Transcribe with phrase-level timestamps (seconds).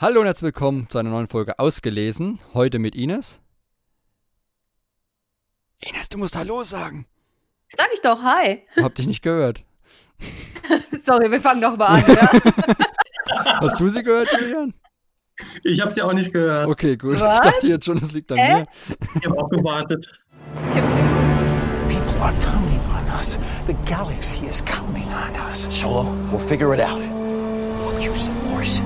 [0.00, 2.38] Hallo und herzlich willkommen zu einer neuen Folge Ausgelesen.
[2.54, 3.40] Heute mit Ines.
[5.80, 7.08] Ines, du musst Hallo sagen.
[7.76, 8.62] Sag ich doch, hi.
[8.80, 9.64] Hab dich nicht gehört.
[11.04, 12.30] Sorry, wir fangen nochmal an, ja?
[13.60, 14.72] Hast du sie gehört, Julian?
[15.64, 16.68] Ich habe sie auch nicht gehört.
[16.68, 17.18] Okay, gut.
[17.18, 17.44] Was?
[17.44, 18.54] Ich dachte jetzt schon, es liegt an Hä?
[18.54, 18.66] mir.
[19.20, 20.08] Ich habe auch gewartet.
[21.88, 23.40] People are counting on us.
[23.66, 25.66] The galaxy is counting on us.
[25.76, 27.00] Solo, we'll figure it out.
[27.00, 28.80] We'll use the Force.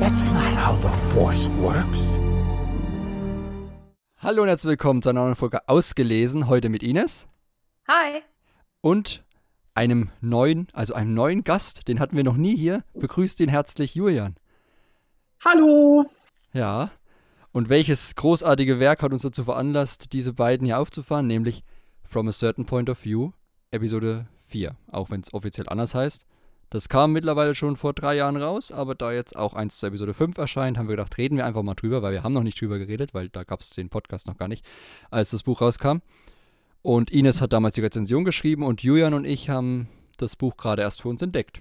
[0.00, 2.16] That's not how the Force works.
[4.16, 6.48] Hallo und herzlich willkommen zu einer neuen Folge Ausgelesen.
[6.48, 7.28] Heute mit Ines
[7.86, 8.22] Hi.
[8.80, 9.22] und
[9.74, 11.86] einem neuen, also einem neuen Gast.
[11.86, 12.82] Den hatten wir noch nie hier.
[12.94, 14.36] Begrüßt ihn herzlich, Julian.
[15.44, 16.06] Hallo!
[16.54, 16.90] Ja.
[17.52, 21.62] Und welches großartige Werk hat uns dazu veranlasst, diese beiden hier aufzufahren, nämlich
[22.04, 23.32] From a Certain Point of View,
[23.70, 26.24] Episode 4, auch wenn es offiziell anders heißt.
[26.70, 30.14] Das kam mittlerweile schon vor drei Jahren raus, aber da jetzt auch eins zu Episode
[30.14, 32.60] 5 erscheint, haben wir gedacht, reden wir einfach mal drüber, weil wir haben noch nicht
[32.60, 34.64] drüber geredet, weil da gab es den Podcast noch gar nicht,
[35.10, 35.98] als das Buch rauskam.
[36.82, 40.82] Und Ines hat damals die Rezension geschrieben und Julian und ich haben das Buch gerade
[40.82, 41.60] erst für uns entdeckt.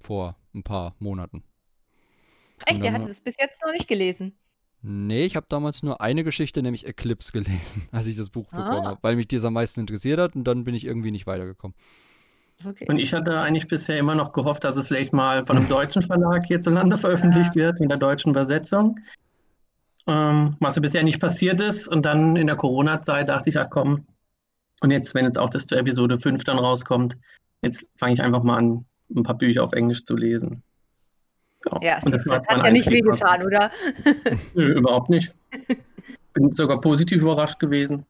[0.00, 1.42] Vor ein paar Monaten.
[2.66, 4.36] Echt, der dann- hat es bis jetzt noch nicht gelesen.
[4.82, 8.56] Nee, ich habe damals nur eine Geschichte, nämlich Eclipse, gelesen, als ich das Buch Ah.
[8.68, 11.26] bekommen habe, weil mich dies am meisten interessiert hat und dann bin ich irgendwie nicht
[11.26, 11.74] weitergekommen.
[12.64, 12.86] Okay.
[12.88, 16.02] Und ich hatte eigentlich bisher immer noch gehofft, dass es vielleicht mal von einem deutschen
[16.02, 18.98] Verlag hierzulande veröffentlicht wird, mit der deutschen Übersetzung.
[20.06, 21.88] Ähm, was ja bisher nicht passiert ist.
[21.88, 24.04] Und dann in der Corona-Zeit dachte ich, ach komm,
[24.82, 27.14] und jetzt, wenn jetzt auch das zur Episode 5 dann rauskommt,
[27.62, 30.62] jetzt fange ich einfach mal an, ein paar Bücher auf Englisch zu lesen.
[31.80, 33.70] ja, war das mein hat ja nicht wehgetan, oder?
[34.54, 35.32] Nö, überhaupt nicht.
[36.32, 38.06] Bin sogar positiv überrascht gewesen.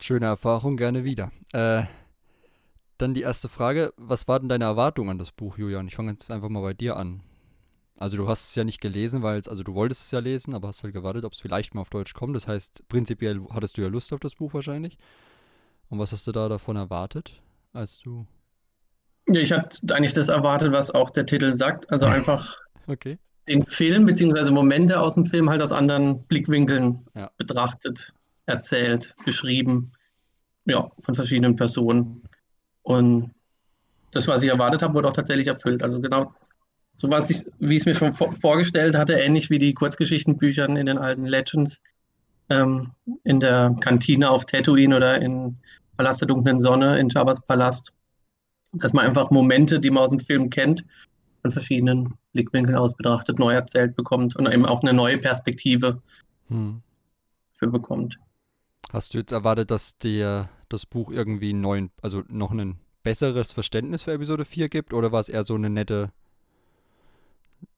[0.00, 1.30] Schöne Erfahrung, gerne wieder.
[1.52, 1.84] Äh,
[2.98, 5.88] dann die erste Frage, was war denn deine Erwartung an das Buch, Julian?
[5.88, 7.22] Ich fange jetzt einfach mal bei dir an.
[7.98, 10.54] Also du hast es ja nicht gelesen, weil es, also du wolltest es ja lesen,
[10.54, 12.36] aber hast halt gewartet, ob es vielleicht mal auf Deutsch kommt.
[12.36, 14.98] Das heißt, prinzipiell hattest du ja Lust auf das Buch wahrscheinlich.
[15.88, 17.40] Und was hast du da davon erwartet,
[17.72, 18.26] als du...
[19.28, 21.90] Ja, ich hatte eigentlich das erwartet, was auch der Titel sagt.
[21.90, 23.18] Also einfach Okay.
[23.48, 27.30] den Film beziehungsweise Momente aus dem Film halt aus anderen Blickwinkeln Ja.
[27.38, 28.12] betrachtet,
[28.44, 29.92] erzählt, beschrieben.
[30.66, 32.22] Ja, von verschiedenen Personen.
[32.86, 33.32] Und
[34.12, 35.82] das, was ich erwartet habe, wurde auch tatsächlich erfüllt.
[35.82, 36.32] Also genau
[36.94, 40.76] so, was ich, wie ich es mir schon vor vorgestellt hatte, ähnlich wie die Kurzgeschichtenbüchern
[40.76, 41.82] in den alten Legends,
[42.48, 42.92] ähm,
[43.24, 45.56] in der Kantine auf Tatooine oder in
[45.96, 47.92] Palast der dunklen Sonne in Jabba's Palast.
[48.72, 50.84] Dass man einfach Momente, die man aus dem Film kennt,
[51.42, 56.00] von verschiedenen Blickwinkeln aus betrachtet, neu erzählt bekommt und eben auch eine neue Perspektive
[56.48, 56.82] Hm.
[57.54, 58.16] für bekommt.
[58.92, 63.52] Hast du jetzt erwartet, dass dir das Buch irgendwie einen neuen, also noch ein besseres
[63.52, 64.92] Verständnis für Episode 4 gibt?
[64.92, 66.12] Oder war es eher so eine nette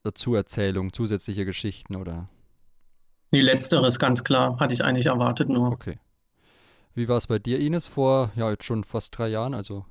[0.02, 2.28] Dazuerzählung, zusätzliche Geschichten oder?
[3.32, 5.70] Die letzteres, ganz klar, hatte ich eigentlich erwartet nur.
[5.70, 5.98] Okay.
[6.94, 9.54] Wie war es bei dir, Ines, vor, ja, jetzt schon fast drei Jahren?
[9.54, 9.84] Also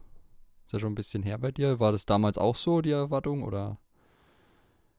[0.65, 1.79] ist ja schon ein bisschen her bei dir.
[1.79, 3.43] War das damals auch so, die Erwartung?
[3.43, 3.77] Oder?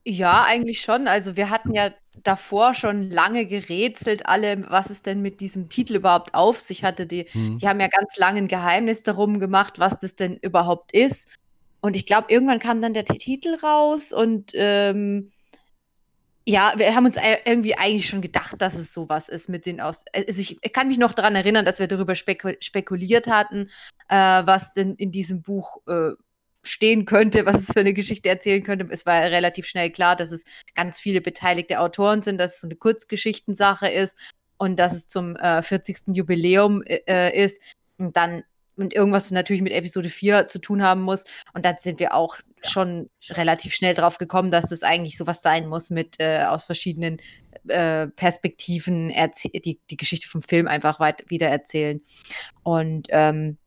[0.09, 1.07] Ja, eigentlich schon.
[1.07, 1.91] Also wir hatten ja
[2.23, 7.05] davor schon lange gerätselt, alle, was es denn mit diesem Titel überhaupt auf sich hatte.
[7.05, 7.59] Die, Hm.
[7.59, 11.27] die haben ja ganz lange ein Geheimnis darum gemacht, was das denn überhaupt ist.
[11.81, 15.31] Und ich glaube, irgendwann kam dann der Titel raus und ähm,
[16.47, 19.79] ja, wir haben uns ei- irgendwie eigentlich schon gedacht, dass es sowas ist mit den
[19.79, 20.03] aus.
[20.11, 23.69] Also ich, ich kann mich noch daran erinnern, dass wir darüber speku spekuliert hatten,
[24.07, 26.13] äh, was denn in diesem Buch äh,
[26.69, 28.87] stehen könnte, was es für eine Geschichte erzählen könnte.
[28.89, 30.43] Es war relativ schnell klar, dass es
[30.75, 34.15] ganz viele beteiligte Autoren sind, dass es so eine Kurzgeschichtensache ist
[34.57, 36.13] und dass es zum äh, 40.
[36.13, 37.61] Jubiläum äh, ist
[37.97, 38.43] und dann
[38.79, 41.25] und irgendwas natürlich mit Episode 4 zu tun haben muss.
[41.53, 45.67] Und dann sind wir auch schon relativ schnell drauf gekommen, dass das eigentlich sowas sein
[45.67, 47.21] muss mit äh, aus verschiedenen
[47.67, 49.13] äh, Perspektiven
[49.53, 52.01] die, die Geschichte vom Film einfach weit wieder erzählen.
[52.63, 53.57] Und ähm,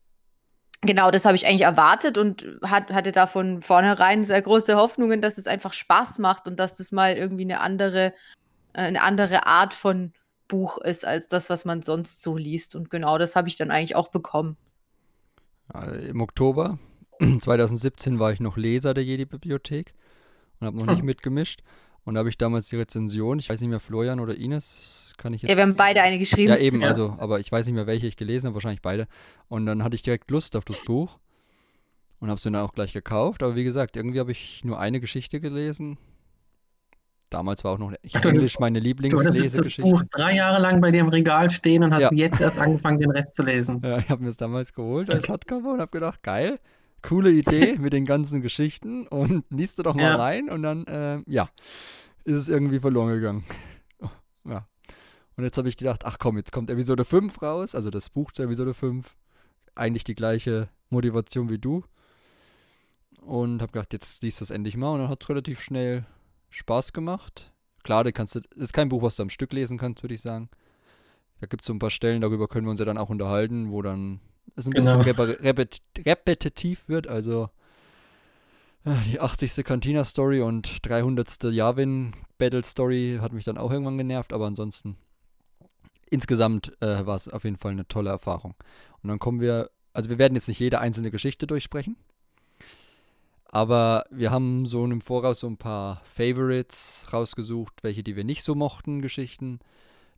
[0.85, 5.21] genau, das habe ich eigentlich erwartet und hat, hatte da von vornherein sehr große Hoffnungen,
[5.21, 8.07] dass es einfach Spaß macht und dass das mal irgendwie eine andere,
[8.73, 10.13] äh, eine andere Art von
[10.47, 12.75] Buch ist als das, was man sonst so liest.
[12.75, 14.57] Und genau das habe ich dann eigentlich auch bekommen.
[15.73, 16.77] Im Oktober
[17.39, 19.93] 2017 war ich noch Leser der Jedi-Bibliothek
[20.59, 21.05] und habe noch nicht Hm.
[21.05, 21.61] mitgemischt.
[22.05, 25.33] Und da habe ich damals die Rezension, ich weiß nicht mehr, Florian oder Ines, kann
[25.33, 25.49] ich jetzt.
[25.51, 26.49] Ja, wir haben beide eine geschrieben.
[26.51, 26.87] Ja, eben, Ja.
[26.89, 29.07] also, aber ich weiß nicht mehr, welche ich gelesen habe, wahrscheinlich beide.
[29.47, 31.17] Und dann hatte ich direkt Lust auf das Buch
[32.19, 33.41] und habe es mir dann auch gleich gekauft.
[33.41, 35.97] Aber wie gesagt, irgendwie habe ich nur eine Geschichte gelesen.
[37.29, 39.81] Damals war auch noch du hattest- Englisch meine Du hattest das Lieblingslesegeschichte.
[39.89, 42.09] Buch drei Jahre lang bei dir im Regal stehen und hast Ja.
[42.13, 43.81] jetzt erst angefangen, den Rest zu lesen.
[43.83, 46.59] Ja, ich habe mir es damals geholt als Hardcover und habe gedacht, geil,
[47.03, 50.15] coole Idee mit den ganzen Geschichten und liest du doch mal Ja.
[50.15, 51.49] rein und dann, ähm, ja,
[52.23, 53.43] ist es irgendwie verloren gegangen.
[54.45, 54.67] ja.
[55.35, 58.31] Und jetzt habe ich gedacht, ach komm, jetzt kommt Episode 5 raus, also das Buch
[58.31, 59.15] zu Episode 5.
[59.75, 61.83] Eigentlich die gleiche Motivation wie du.
[63.21, 64.93] Und habe gedacht, jetzt liest du es endlich mal.
[64.93, 66.05] Und dann hat es relativ schnell
[66.49, 67.51] Spaß gemacht.
[67.83, 70.21] Klar, du kannst, es ist kein Buch, was du am Stück lesen kannst, würde ich
[70.21, 70.49] sagen.
[71.41, 73.71] Da gibt es so ein paar Stellen, darüber können wir uns ja dann auch unterhalten,
[73.71, 74.19] wo dann
[74.55, 74.97] es ein Genau.
[74.97, 77.07] bisschen repet repet repetitiv wird.
[77.07, 77.49] Also
[78.85, 79.63] äh, die 80.
[79.65, 81.43] Cantina-Story und 300.
[81.43, 84.97] Yavin-Battle-Story hat mich dann auch irgendwann genervt, aber ansonsten
[86.09, 88.55] insgesamt äh, war es auf jeden Fall eine tolle Erfahrung.
[89.01, 91.95] Und dann kommen wir, also wir werden jetzt nicht jede einzelne Geschichte durchsprechen,
[93.45, 98.43] aber wir haben so im Voraus so ein paar Favorites rausgesucht, welche, die wir nicht
[98.43, 99.59] so mochten, Geschichten.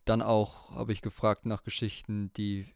[0.06, 2.68] Dann auch habe ich gefragt nach Geschichten, die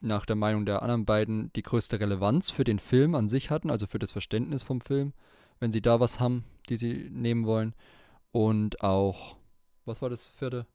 [0.00, 3.70] nach der Meinung der anderen beiden die größte Relevanz für den Film an sich hatten,
[3.70, 5.12] also für das Verständnis vom Film,
[5.58, 7.74] wenn sie da was haben, die sie nehmen wollen.
[8.32, 9.36] Und auch,
[9.84, 10.66] was war das vierte?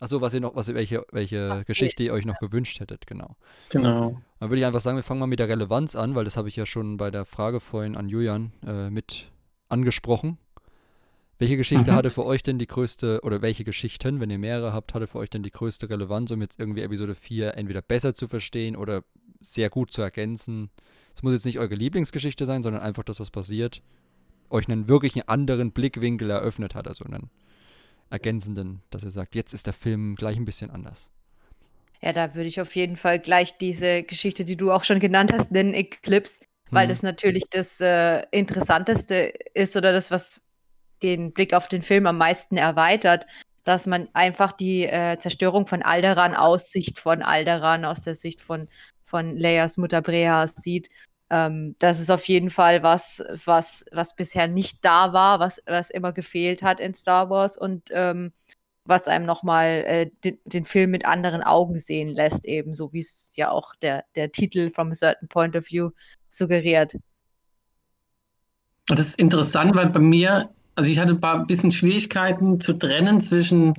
[0.00, 3.06] Achso, was ihr noch, was ihr, welche, welche Ach, Geschichte ihr euch noch gewünscht hättet,
[3.06, 3.36] genau.
[3.70, 4.20] Genau.
[4.38, 6.48] Dann würde ich einfach sagen, wir fangen mal mit der Relevanz an, weil das habe
[6.48, 9.30] ich ja schon bei der Frage vorhin an Julian äh, mit
[9.68, 10.38] angesprochen.
[11.38, 11.96] Welche Geschichte Mhm.
[11.96, 15.18] hatte für euch denn die größte, oder welche Geschichten, wenn ihr mehrere habt, hatte für
[15.18, 19.04] euch denn die größte Relevanz, um jetzt irgendwie Episode 4 entweder besser zu verstehen oder
[19.40, 20.70] sehr gut zu ergänzen?
[21.14, 23.82] Es muss jetzt nicht eure Lieblingsgeschichte sein, sondern einfach das, was passiert,
[24.50, 27.30] euch einen wirklichen anderen Blickwinkel eröffnet hat, also einen
[28.10, 31.10] ergänzenden, dass ihr sagt, jetzt ist der Film gleich ein bisschen anders.
[32.00, 35.32] Ja, da würde ich auf jeden Fall gleich diese Geschichte, die du auch schon genannt
[35.32, 36.90] hast, nennen, Eclipse, weil Mhm.
[36.90, 40.40] das natürlich das äh, Interessanteste ist oder das, was
[41.02, 43.26] den Blick auf den Film am meisten erweitert,
[43.64, 48.40] dass man einfach die äh, Zerstörung von Alderan aus Sicht von Alderan, aus der Sicht
[48.40, 48.68] von,
[49.04, 50.88] von Leias Mutter Brea sieht.
[51.30, 55.90] Ähm, das ist auf jeden Fall was, was, was bisher nicht da war, was, was
[55.90, 58.32] immer gefehlt hat in Star Wars und ähm,
[58.88, 63.00] was einem nochmal äh, den, den Film mit anderen Augen sehen lässt, eben so wie
[63.00, 65.90] es ja auch der, der Titel From a Certain Point of View
[66.30, 66.96] suggeriert.
[68.86, 70.48] Das ist interessant, weil bei mir,
[70.78, 73.74] also ich hatte ein paar bisschen Schwierigkeiten zu trennen zwischen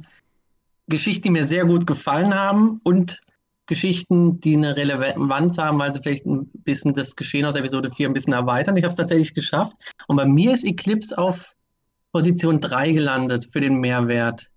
[0.88, 3.22] Geschichten, die mir sehr gut gefallen haben und
[3.68, 8.10] Geschichten, die eine Relevanz haben, weil sie vielleicht ein bisschen das Geschehen aus Episode 4
[8.10, 8.76] ein bisschen erweitern.
[8.76, 9.78] Ich habe es tatsächlich geschafft.
[10.08, 11.56] Und bei mir ist Eclipse auf
[12.12, 14.50] Position 3 gelandet für den Mehrwert.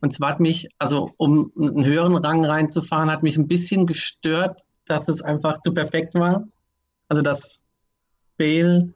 [0.00, 4.62] Und zwar hat mich, also um einen höheren Rang reinzufahren, hat mich ein bisschen gestört,
[4.84, 6.42] dass es einfach zu perfekt war.
[7.08, 7.62] Also dass
[8.36, 8.92] Bale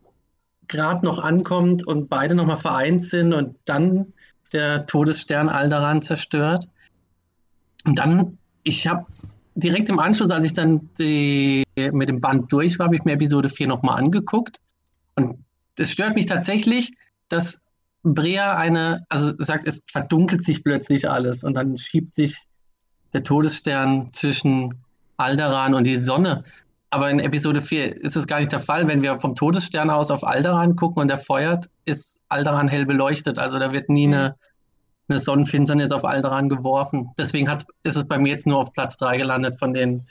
[0.69, 4.12] gerade noch ankommt und beide nochmal vereint sind und dann
[4.53, 6.69] der Todesstern Alderan zerstört.
[7.85, 9.06] Und dann, ich habe
[9.55, 13.12] direkt im Anschluss, als ich dann die, mit dem Band durch war, habe ich mir
[13.12, 14.61] Episode 4 nochmal angeguckt.
[15.14, 15.44] Und
[15.76, 16.93] es stört mich tatsächlich,
[17.29, 17.62] dass
[18.03, 22.37] Brea eine, also sagt, es verdunkelt sich plötzlich alles und dann schiebt sich
[23.12, 24.82] der Todesstern zwischen
[25.17, 26.44] Alderan und die Sonne.
[26.93, 28.87] Aber in Episode 4 ist es gar nicht der Fall.
[28.87, 33.39] Wenn wir vom Todesstern aus auf Alderan gucken und der feuert, ist Alderan hell beleuchtet.
[33.39, 34.37] Also da wird nie eine,
[35.09, 37.09] eine Sonnenfinsternis auf Alderan geworfen.
[37.17, 40.06] Deswegen hat, ist es bei mir jetzt nur auf Platz 3 gelandet von den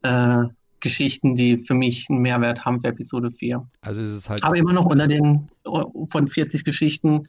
[0.00, 0.44] äh,
[0.80, 3.68] Geschichten, die für mich einen Mehrwert haben für Episode 4.
[3.82, 7.24] Also ist es halt Aber immer noch unter den äh, von 40 Geschichten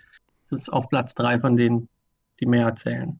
[0.45, 1.89] ist es auf Platz 3 von denen,
[2.39, 3.19] die mehr erzählen.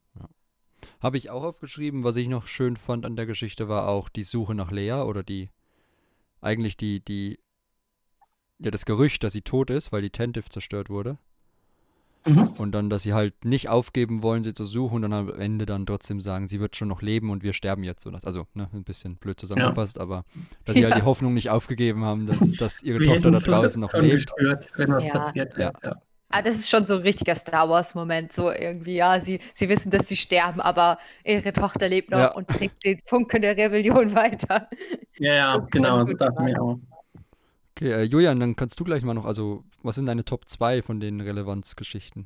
[1.02, 2.06] Habe ich auch aufgeschrieben.
[2.06, 5.22] Was ich noch schön fand an der Geschichte war auch die Suche nach Lea oder
[5.22, 5.50] die,
[6.46, 7.40] eigentlich die, die,
[8.60, 11.18] ja, das Gerücht, dass sie tot ist, weil die Tentive zerstört wurde.
[12.28, 12.48] Mhm.
[12.58, 15.66] Und dann, dass sie halt nicht aufgeben wollen, sie zu suchen und dann am Ende
[15.68, 18.02] dann trotzdem sagen, sie wird schon noch leben und wir sterben jetzt.
[18.02, 20.24] So, also, ne, ein bisschen blöd zusammengefasst, aber
[20.64, 21.02] dass sie halt Ja.
[21.02, 24.12] die Hoffnung nicht aufgegeben haben, dass, dass ihre Wir Tochter da draußen noch lebt.
[24.12, 25.12] gespürt, wenn was Ja.
[25.12, 25.56] passiert.
[25.58, 25.72] Ja.
[26.30, 29.90] Ah, das ist schon so ein richtiger Star Wars-Moment, so irgendwie, ja, sie, sie wissen,
[29.92, 32.34] dass sie sterben, aber ihre Tochter lebt noch Ja.
[32.34, 34.68] und trägt den Funken der Rebellion weiter.
[35.18, 36.80] Ja, ja, Das genau, das dachte ich mir auch.
[37.78, 40.82] Okay, äh, Julian, dann kannst du gleich mal noch, also, was sind deine Top 2
[40.82, 42.26] von den Relevanzgeschichten?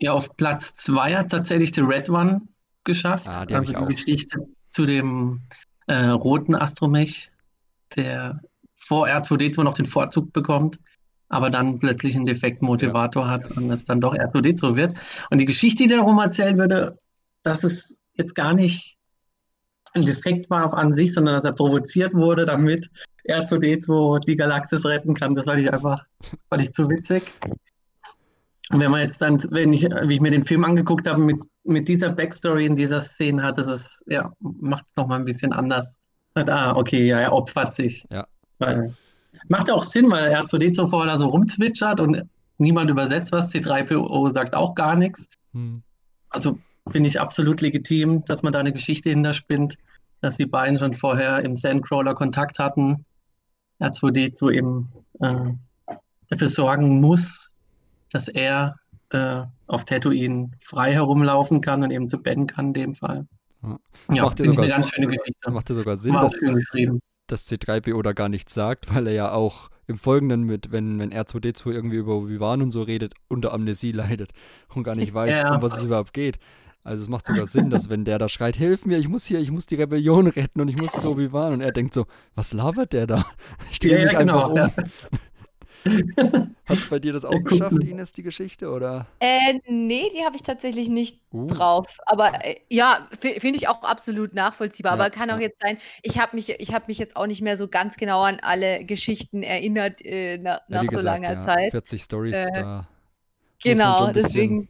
[0.00, 2.42] Ja, auf Platz 2 hat tatsächlich The Red One
[2.84, 3.28] geschafft.
[3.28, 3.88] Ah, die also ich die auch.
[3.88, 4.38] Geschichte
[4.70, 5.40] zu dem
[5.86, 7.30] äh, roten Astromech,
[7.96, 8.36] der
[8.76, 10.78] vor R2D2 noch den Vorzug bekommt,
[11.32, 14.94] aber dann plötzlich einen defekten Motivator hat und es dann doch R2D2 wird.
[15.30, 16.98] Und die Geschichte, die darum erzählen würde,
[17.42, 18.98] dass es jetzt gar nicht
[19.94, 22.90] ein Defekt war auf an sich, sondern dass er provoziert wurde, damit
[23.28, 25.34] R2D2 die Galaxis retten kann.
[25.34, 26.04] Das fand ich einfach,
[26.50, 27.22] fand ich zu witzig.
[28.70, 31.40] Und wenn man jetzt dann, wenn ich, wie ich mir den Film angeguckt habe, mit,
[31.64, 35.52] mit dieser Backstory in dieser Szene hat, ist es, ja, macht es nochmal ein bisschen
[35.52, 35.98] anders.
[36.34, 38.06] Und, ah, okay, ja, er opfert sich.
[38.10, 38.26] Ja.
[38.58, 38.94] Weil,
[39.48, 42.22] macht ja auch Sinn, weil R2D2 vorher da so rumzwitschert und
[42.58, 43.52] niemand übersetzt was.
[43.52, 45.28] C3PO sagt auch gar nichts.
[45.52, 45.82] Hm.
[46.30, 46.58] Also
[46.88, 49.76] finde ich absolut legitim, dass man da eine Geschichte hinterspinnt,
[50.20, 53.04] dass die beiden schon vorher im Sandcrawler Kontakt hatten.
[53.80, 55.52] R2D2 eben äh,
[56.28, 57.52] dafür sorgen muss,
[58.10, 58.76] dass er
[59.10, 63.26] äh, auf Tatooine frei herumlaufen kann und eben zu Ben kann in dem Fall.
[63.62, 63.78] Ja.
[64.12, 65.50] Ja, macht ja finde ich sogar eine ganz schöne Geschichte.
[65.50, 66.32] Macht ja sogar Sinn, dass.
[67.32, 71.12] Dass C3PO da gar nichts sagt, weil er ja auch im Folgenden mit, wenn, wenn
[71.12, 74.30] R2D2 irgendwie über Obi-Wan und so redet, unter Amnesie leidet
[74.74, 75.56] und gar nicht weiß, Ja.
[75.56, 76.38] um was es überhaupt geht.
[76.84, 79.40] Also es macht sogar Sinn, dass wenn der da schreit, hilf mir, ich muss hier,
[79.40, 82.52] ich muss die Rebellion retten und ich muss zu Obi-Wan und er denkt so, was
[82.52, 83.24] labert der da?
[83.70, 84.70] Ich drehe Ja, mich ja, einfach genau, um.
[86.68, 87.82] Hat es bei dir das auch geschafft.
[87.82, 89.06] Ines, die Geschichte, oder?
[89.20, 91.46] Äh, nee, die habe ich tatsächlich nicht Uh.
[91.46, 91.98] drauf.
[92.06, 94.96] Aber äh, ja, fi- finde ich auch absolut nachvollziehbar.
[94.96, 95.42] Ja, aber kann auch ja.
[95.42, 98.22] jetzt sein, ich habe mich, ich hab mich jetzt auch nicht mehr so ganz genau
[98.22, 101.70] an alle Geschichten erinnert äh, na, Ja, nach wie so gesagt, langer ja, Zeit.
[101.72, 102.86] 40 Stories, Äh, da muss
[103.64, 104.68] man Genau, schon ein bisschen deswegen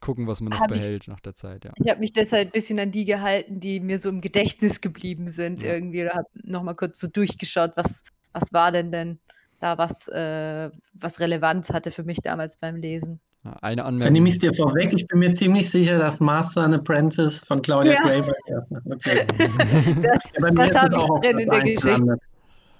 [0.00, 1.72] gucken, was man noch hab ich- behält nach der Zeit, ja.
[1.82, 5.26] ich habe mich deshalb ein bisschen an die gehalten, die mir so im Gedächtnis geblieben
[5.28, 5.72] sind Ja.
[5.72, 6.02] irgendwie.
[6.02, 9.18] Oder habe nochmal kurz so durchgeschaut, was, was war denn denn
[9.60, 13.20] da, was, äh, was Relevanz hatte für mich damals beim Lesen.
[13.62, 14.12] Eine Dann Anmerkung.
[14.12, 14.92] nehme ich es dir vorweg.
[14.92, 18.02] Ich bin mir ziemlich sicher, dass Master and Apprentice von Claudia Ja.
[18.02, 18.34] Gray war.
[18.48, 19.26] Ja, natürlich.
[20.02, 22.16] Das, Ja, bei mir das habe ich drin in der Geschichte.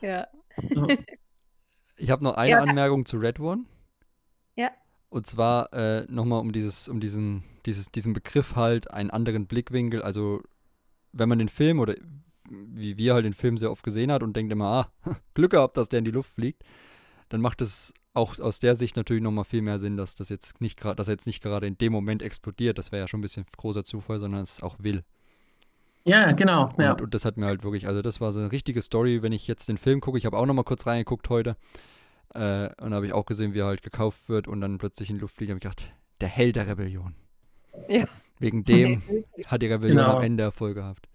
[0.01, 0.27] Ja.
[0.75, 0.87] So.
[1.99, 2.63] Ich habe noch eine Ja.
[2.63, 3.65] Anmerkung zu Red One.
[4.55, 4.71] Ja.
[5.09, 10.03] Und zwar äh, nochmal um dieses, um diesen, dieses, diesen Begriff halt, einen anderen Blickwinkel.
[10.03, 10.43] Also
[11.13, 11.95] wenn man den Film oder
[12.51, 15.77] wie wir halt den Film sehr oft gesehen hat und denkt immer, ah, Glück gehabt,
[15.77, 16.63] dass der in die Luft fliegt,
[17.29, 20.61] dann macht es auch aus der Sicht natürlich nochmal viel mehr Sinn, dass das jetzt
[20.61, 22.79] nicht gerade, dass er jetzt nicht gerade in dem Moment explodiert.
[22.79, 25.03] Das wäre ja schon ein bisschen großer Zufall, sondern es auch will.
[26.05, 26.69] Ja, genau.
[26.77, 26.93] Und, Ja.
[26.93, 29.47] und das hat mir halt wirklich, also das war so eine richtige Story, wenn ich
[29.49, 31.57] jetzt den Film gucke, ich habe auch noch mal kurz reingeguckt heute
[32.35, 35.17] äh, und habe ich auch gesehen, wie er halt gekauft wird und dann plötzlich in
[35.17, 37.15] die Luft fliegt, habe ich gedacht, der Held der Rebellion.
[37.89, 38.05] Ja.
[38.39, 39.03] Wegen dem
[39.47, 40.17] hat die Rebellion Genau.
[40.19, 41.09] am Ende Erfolg gehabt.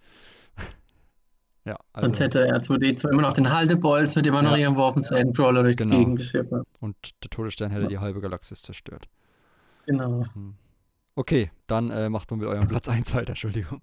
[1.66, 4.58] Ja, also Sonst hätte R2D2 immer noch den Haltebolz, mit dem er noch Ja.
[4.64, 5.92] irgendwo auf dem Sandcrawler durch Genau.
[5.94, 6.68] die Gegend geschippert.
[6.80, 9.08] und der Todesstern hätte die halbe Galaxis zerstört.
[9.86, 10.24] Genau.
[11.16, 13.82] Okay, dann äh, macht man mit eurem Platz 1 weiter, Entschuldigung.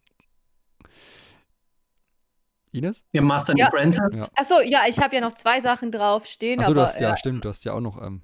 [2.73, 3.05] Ines?
[3.13, 3.67] Wir Master Ja.
[3.67, 4.13] Apprentice.
[4.13, 4.27] Ja.
[4.37, 6.61] Achso, ja, ich habe ja noch zwei Sachen draufstehen.
[6.61, 8.01] Achso, du hast ja, äh, stimmt, du hast ja auch noch.
[8.03, 8.23] Ähm,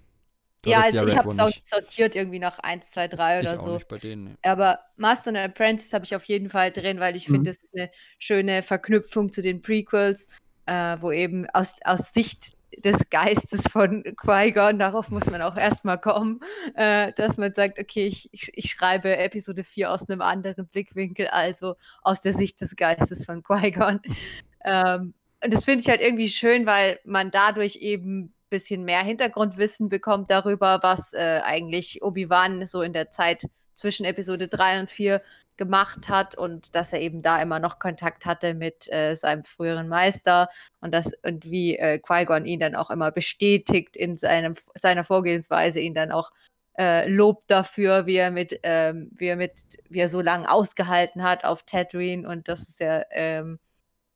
[0.70, 1.66] ja, hattest also ich habe es auch nicht.
[1.68, 3.80] sortiert, irgendwie nach 1, 2, 3 Ich oder auch so.
[3.88, 4.24] bei denen.
[4.24, 4.34] nee.
[4.42, 7.34] Aber Master and Apprentice habe ich auf jeden Fall drin, weil ich Mhm.
[7.34, 10.26] finde, es ist eine schöne Verknüpfung zu den Prequels,
[10.66, 12.52] äh, wo eben aus, aus Sicht
[12.84, 16.40] des Geistes von Qui-Gon, darauf muss man auch erstmal kommen,
[16.74, 21.28] äh, dass man sagt, okay, ich, ich, ich schreibe Episode 4 aus einem anderen Blickwinkel,
[21.28, 24.00] also aus der Sicht des Geistes von Qui-Gon.
[24.64, 29.88] ähm, und das finde ich halt irgendwie schön, weil man dadurch eben bisschen mehr Hintergrundwissen
[29.88, 35.20] bekommt darüber, was äh, eigentlich Obi-Wan so in der Zeit zwischen Episode 3 und 4
[35.56, 39.88] gemacht hat und dass er eben da immer noch Kontakt hatte mit äh, seinem früheren
[39.88, 40.48] Meister
[40.80, 45.80] und das und wie äh, Qui-Gon ihn dann auch immer bestätigt in seinem, seiner Vorgehensweise,
[45.80, 46.30] ihn dann auch
[46.78, 49.52] äh, lobt dafür, wie er mit, ähm, wie er mit,
[49.88, 53.58] wie er so lange ausgehalten hat auf Tatooine und dass es ja ähm,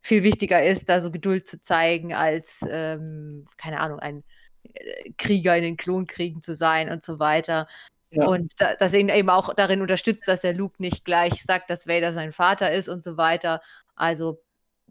[0.09, 4.25] viel wichtiger ist, da so Geduld zu zeigen, als, ähm, keine Ahnung, ein
[4.62, 7.69] äh, Krieger in den Klonkriegen zu sein und so weiter.
[8.11, 8.27] Ja.
[8.27, 11.69] Und da, dass er ihn eben auch darin unterstützt, dass er Luke nicht gleich sagt,
[11.71, 13.61] dass Vader sein Vater ist und so weiter.
[13.95, 14.43] Also,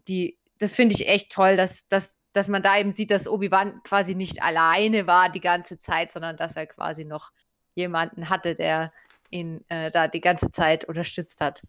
[0.06, 3.82] die, das finde ich echt toll, dass, dass, dass man da eben sieht, dass Obi-Wan
[3.82, 7.32] quasi nicht alleine war die ganze Zeit, sondern dass er quasi noch
[7.74, 8.92] jemanden hatte, der
[9.30, 11.62] ihn äh, da die ganze Zeit unterstützt hat.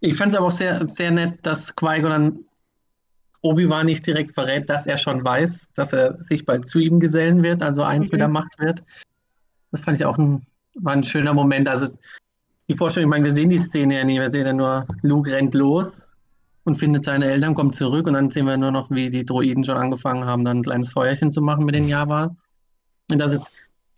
[0.00, 2.38] Ich fand es aber auch sehr, sehr nett, dass Qui-Gon dann
[3.42, 7.42] Obi-Wan nicht direkt verrät, dass er schon weiß, dass er sich bald zu ihm gesellen
[7.42, 8.14] wird, also eins Mhm.
[8.14, 8.82] mit der Macht wird.
[9.70, 11.68] Das fand ich auch ein, war ein schöner Moment.
[11.68, 11.98] Also es,
[12.68, 15.30] die Vorstellung, ich meine, wir sehen die Szene ja nie, wir sehen ja nur, Luke
[15.30, 16.08] rennt los
[16.64, 19.62] und findet seine Eltern, kommt zurück und dann sehen wir nur noch, wie die Droiden
[19.64, 22.34] schon angefangen haben, dann ein kleines Feuerchen zu machen mit den Javas.
[23.10, 23.50] Und das ist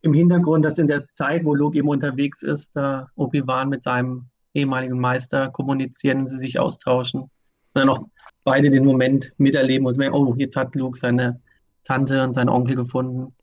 [0.02, 2.76] im Hintergrund, dass in der Zeit, wo Luke eben unterwegs ist,
[3.16, 4.26] Obi-Wan mit seinem
[4.58, 7.22] ehemaligen Meister kommunizieren, sie sich austauschen.
[7.22, 7.30] Und
[7.74, 8.06] dann auch
[8.44, 11.40] beide den Moment miterleben und merken, oh, jetzt hat Luke seine
[11.84, 13.34] Tante und seinen Onkel gefunden.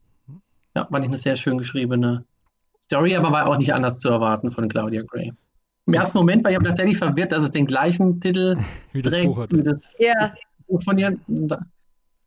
[0.76, 2.26] Ja, fand ich eine sehr schön geschriebene
[2.82, 5.32] Story, aber war auch nicht anders zu erwarten von Claudia Gray.
[5.88, 8.58] Im ersten Moment war ich aber tatsächlich verwirrt, dass es den gleichen Titel
[8.94, 9.52] Wie das trägt Buch hat.
[9.54, 10.34] wie das Ja,
[10.68, 11.18] Buch von ihr.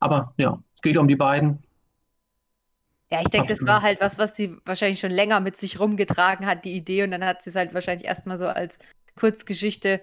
[0.01, 1.59] Aber ja, es geht um die beiden.
[3.11, 6.47] Ja, ich denke, das war halt was, was sie wahrscheinlich schon länger mit sich rumgetragen
[6.47, 7.05] hat, die Idee.
[7.05, 8.79] Und dann hat sie es halt wahrscheinlich erstmal so als
[9.19, 10.03] Kurzgeschichte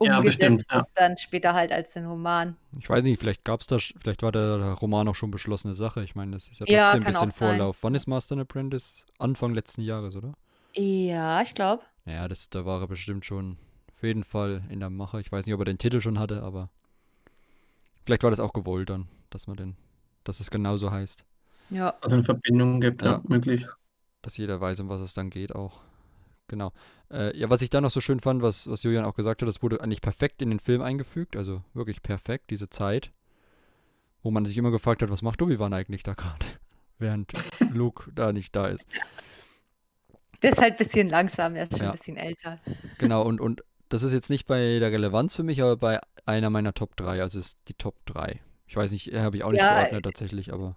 [0.00, 0.86] Ja, umgesetzt bestimmt, ja.
[0.94, 2.56] dann später halt als den Roman.
[2.80, 6.02] Ich weiß nicht, vielleicht gab es da, vielleicht war der, Roman auch schon beschlossene Sache.
[6.04, 7.36] Ich meine, das ist ja Ja, trotzdem ein kann bisschen sein.
[7.36, 7.78] Vorlauf.
[7.82, 9.06] Wann ist Master and Apprentice?
[9.18, 10.32] Anfang letzten Jahres, oder?
[10.74, 11.82] Ja, ich glaube.
[12.04, 13.58] Naja, das, da war er bestimmt schon
[13.92, 15.20] auf jeden Fall in der Mache.
[15.20, 16.70] Ich weiß nicht, ob er den Titel schon hatte, aber
[18.04, 19.76] vielleicht war das auch gewollt dann, dass man den,
[20.24, 21.24] dass es genauso heißt.
[21.70, 21.90] Ja.
[22.00, 23.22] Also eine Verbindung gibt, ja, Ja.
[23.28, 23.66] möglich.
[24.22, 25.80] dass jeder weiß, um was es dann geht auch.
[26.48, 26.72] Genau.
[27.10, 29.48] Äh, ja, was ich dann noch so schön fand, was, was Julian auch gesagt hat,
[29.48, 33.10] das wurde eigentlich perfekt in den Film eingefügt, also wirklich perfekt, diese Zeit,
[34.22, 36.44] wo man sich immer gefragt hat, was macht Obi-Wan eigentlich da gerade,
[36.98, 37.32] während
[37.72, 38.88] Luke da nicht da ist.
[40.42, 41.86] Der ist halt ein bisschen langsam, er ist schon Ja.
[41.90, 42.58] ein bisschen älter.
[42.98, 46.50] Genau, und, und das ist jetzt nicht bei der Relevanz für mich, aber bei einer
[46.50, 48.40] meiner Top 3, also ist die Top 3.
[48.66, 50.76] Ich weiß nicht, habe ich auch nicht Ja, geordnet tatsächlich, aber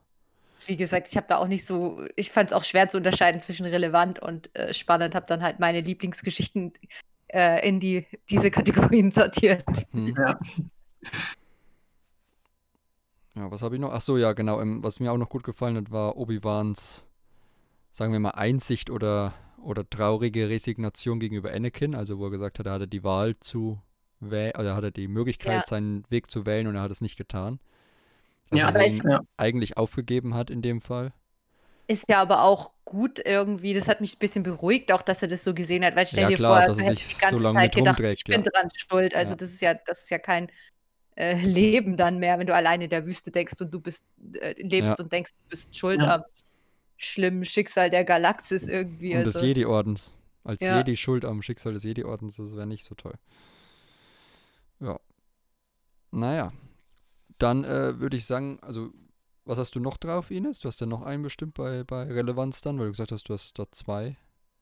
[0.68, 3.42] Wie gesagt, ich habe da auch nicht so, ich fand es auch schwer zu unterscheiden
[3.42, 6.74] zwischen relevant und äh, spannend, habe dann halt meine Lieblingsgeschichten
[7.30, 9.64] äh, in die, diese Kategorien sortiert.
[9.92, 10.16] hm.
[10.18, 10.40] Ja.
[13.36, 13.92] Ja, was habe ich noch?
[13.94, 14.60] Ach so, ja, genau.
[14.62, 17.08] ähm, Was mir auch noch gut gefallen hat, war Obi-Wans,
[17.92, 21.96] sagen wir mal, Einsicht oder, oder traurige Resignation gegenüber Anakin.
[21.96, 23.82] Also, wo er gesagt hat, er hatte die Wahl zu
[24.20, 25.64] wählen, oder er hatte die Möglichkeit, Ja.
[25.66, 27.60] seinen Weg zu wählen und er hat es nicht getan.
[28.52, 29.22] Also, Ja, er aber ihn ja.
[29.38, 31.14] eigentlich aufgegeben hat in dem Fall.
[31.88, 35.28] Ist ja aber auch gut irgendwie, das hat mich ein bisschen beruhigt, auch dass er
[35.28, 37.38] das so gesehen hat, weil stell Ja, dir klar, vor, dass er sich die ganze
[37.38, 38.50] so lange Zeit mit gedacht, ich bin ja.
[38.50, 39.16] dran schuld.
[39.16, 39.36] Also Ja.
[39.38, 40.50] das ist ja, das ist ja kein
[41.16, 44.08] äh, Leben dann mehr, wenn du alleine in der Wüste denkst und du bist,
[44.40, 45.04] äh, lebst Ja.
[45.04, 46.16] und denkst, du bist schuld Ja.
[46.16, 46.24] am
[46.98, 49.16] schlimmen Schicksal der Galaxis irgendwie.
[49.16, 49.46] Und des also.
[49.48, 50.16] Jedi-Ordens.
[50.44, 50.78] Als Ja.
[50.78, 53.16] Jedi schuld am Schicksal des Jedi-Ordens, das wäre nicht so toll.
[54.80, 55.00] Ja.
[56.12, 56.52] Naja.
[57.42, 58.92] Dann äh, würde ich sagen, also,
[59.46, 60.60] was hast du noch drauf, Ines?
[60.60, 63.34] Du hast ja noch einen bestimmt bei, bei Relevanz dann, weil du gesagt hast, du
[63.34, 64.16] hast dort zwei.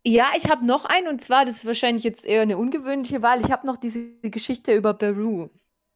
[0.05, 3.41] Ja, ich habe noch einen und zwar, das ist wahrscheinlich jetzt eher eine ungewöhnliche Wahl.
[3.41, 5.49] Ich habe noch diese Geschichte über Beru.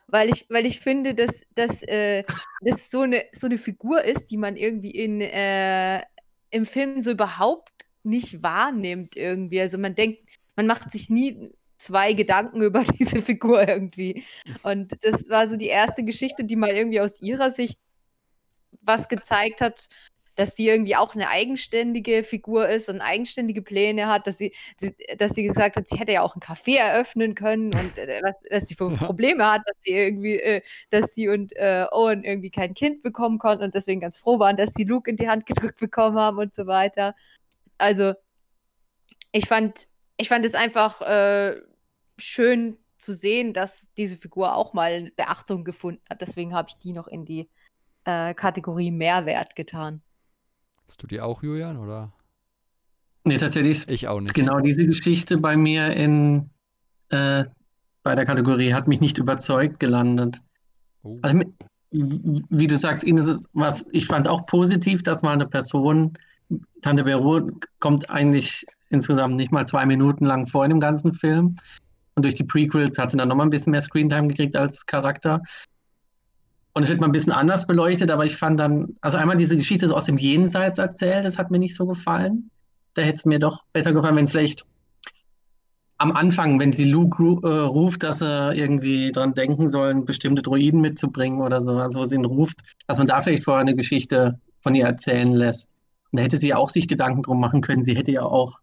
[0.07, 2.23] Weil ich, weil ich finde, dass, dass äh,
[2.59, 6.03] das so eine, so eine Figur ist, die man irgendwie in, äh,
[6.49, 7.71] im Film so überhaupt
[8.03, 9.61] nicht wahrnimmt irgendwie.
[9.61, 10.19] Also man denkt,
[10.57, 14.23] man macht sich nie zwei Gedanken über diese Figur irgendwie.
[14.63, 17.79] Und das war so die erste Geschichte, die mal irgendwie aus ihrer Sicht
[18.81, 19.87] was gezeigt hat,
[20.35, 24.53] dass sie irgendwie auch eine eigenständige Figur ist und eigenständige Pläne hat, dass sie,
[25.17, 28.35] dass sie gesagt hat, sie hätte ja auch einen Café eröffnen können und äh, was,
[28.49, 28.97] was sie für Ja.
[28.97, 33.37] Probleme hat, dass sie irgendwie, äh, dass sie und äh, Owen irgendwie kein Kind bekommen
[33.37, 36.39] konnten und deswegen ganz froh waren, dass sie Luke in die Hand gedrückt bekommen haben
[36.39, 37.15] und so weiter.
[37.77, 38.13] Also
[39.31, 41.61] ich fand, ich fand es einfach äh,
[42.23, 46.21] schön zu sehen, dass diese Figur auch mal Beachtung gefunden hat.
[46.21, 47.49] Deswegen habe ich die noch in die
[48.05, 50.01] äh, Kategorie Mehrwert getan.
[50.87, 52.13] Hast du die auch, Julian, oder?
[53.25, 54.33] Nee, tatsächlich ist Ich auch nicht.
[54.33, 56.49] genau diese Geschichte bei mir in
[57.09, 57.45] äh,
[58.03, 60.41] bei der Kategorie hat mich nicht überzeugt gelandet.
[61.03, 61.19] Oh.
[61.21, 61.39] Also,
[61.91, 66.17] wie du sagst, Ines, ist was, ich fand auch positiv, dass mal eine Person,
[66.81, 71.55] Tante Beru, kommt eigentlich insgesamt nicht mal zwei Minuten lang vor in dem ganzen Film.
[72.15, 75.41] Und durch die Prequels hat sie dann nochmal ein bisschen mehr Screentime gekriegt als Charakter.
[76.73, 79.55] Und es wird mal ein bisschen anders beleuchtet, aber ich fand dann, also einmal diese
[79.55, 82.49] Geschichte so aus dem Jenseits erzählt, das hat mir nicht so gefallen.
[82.95, 84.65] Da hätte es mir doch besser gefallen, wenn es vielleicht
[85.97, 90.81] am Anfang, wenn sie Luke äh, ruft, dass sie irgendwie dran denken sollen, bestimmte Droiden
[90.81, 94.39] mitzubringen oder so, also wo sie ihn ruft, dass man da vielleicht vorher eine Geschichte
[94.61, 95.73] von ihr erzählen lässt.
[96.11, 97.83] Und da hätte sie ja auch sich Gedanken drum machen können.
[97.83, 98.59] Sie hätte ja auch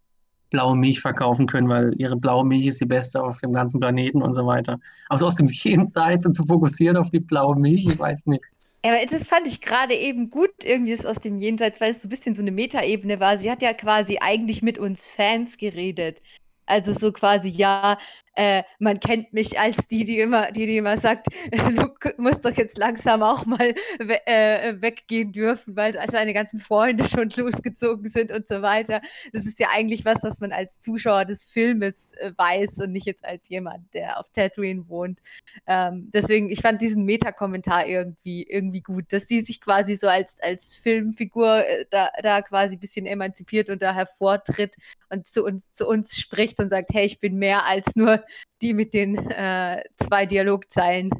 [0.50, 4.22] blaue Milch verkaufen können, weil ihre blaue Milch ist die beste auf dem ganzen Planeten
[4.22, 4.78] und so weiter.
[5.08, 8.42] Aber so aus dem Jenseits und zu fokussieren auf die blaue Milch, ich weiß nicht.
[8.82, 12.06] Aber das fand ich gerade eben gut, irgendwie das aus dem Jenseits, weil es so
[12.06, 13.36] ein bisschen so eine Metaebene war.
[13.36, 16.22] Sie hat ja quasi eigentlich mit uns Fans geredet.
[16.64, 17.98] Also so quasi, ja,
[18.34, 21.26] äh, man kennt mich als die, die immer, die, die immer sagt,
[21.70, 27.08] Luke muss doch jetzt langsam auch mal we äh, weggehen dürfen, weil seine ganzen Freunde
[27.08, 29.02] schon losgezogen sind und so weiter.
[29.32, 33.06] Das ist ja eigentlich was, was man als Zuschauer des Filmes äh, weiß und nicht
[33.06, 35.18] jetzt als jemand, der auf Tatooine wohnt.
[35.66, 40.40] Ähm, deswegen, ich fand diesen Meta-Kommentar irgendwie, irgendwie gut, dass sie sich quasi so als,
[40.40, 44.76] als Filmfigur äh, da, da quasi ein bisschen emanzipiert und da hervortritt
[45.08, 48.19] und zu uns, zu uns spricht und sagt, hey, ich bin mehr als nur
[48.62, 51.10] die mit den äh, zwei Dialogzeilen.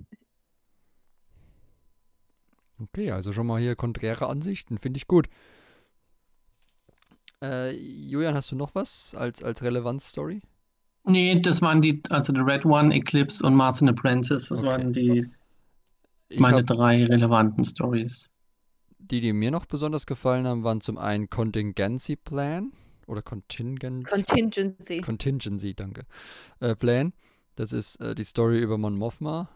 [2.82, 5.28] Okay, also schon mal hier konträre Ansichten, finde ich gut.
[7.42, 10.40] Äh, Julian, hast du noch was als, als Relevanz-Story?
[11.04, 14.66] Nee, das waren die, also The Red One, Eclipse und Mars and Apprentice, das Okay.
[14.66, 15.26] waren die
[16.28, 18.28] Ich meine drei relevanten Stories.
[18.98, 22.72] die, die mir noch besonders gefallen haben, waren zum einen Contingency Plan
[23.10, 25.00] oder Contingent, Contingency.
[25.00, 26.06] Contingency, danke,
[26.60, 27.12] äh, Plan.
[27.56, 29.48] Das ist äh, die Story über Mon Mothma,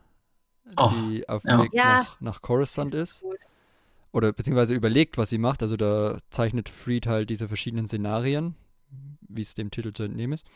[0.78, 1.62] Och, die auf dem ja.
[1.64, 1.84] Weg Ja.
[1.98, 3.20] nach, nach Coruscant ist.
[3.20, 3.38] Gut.
[4.12, 5.62] Oder beziehungsweise überlegt, was sie macht.
[5.62, 8.54] Also da zeichnet Freed halt diese verschiedenen Szenarien,
[9.28, 10.46] wie es dem Titel zu entnehmen ist,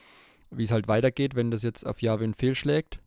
[0.51, 3.01] wie es halt weitergeht, wenn das jetzt auf Yavin fehlschlägt.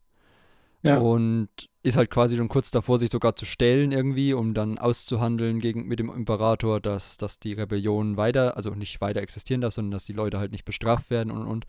[0.84, 0.98] Ja.
[1.00, 1.50] Und
[1.84, 5.88] ist halt quasi schon kurz davor, sich sogar zu stellen irgendwie, um dann auszuhandeln gegen,
[5.88, 10.06] mit dem Imperator, dass, dass die Rebellion weiter, also nicht weiter existieren darf, sondern dass
[10.06, 11.66] die Leute halt nicht bestraft werden und, und,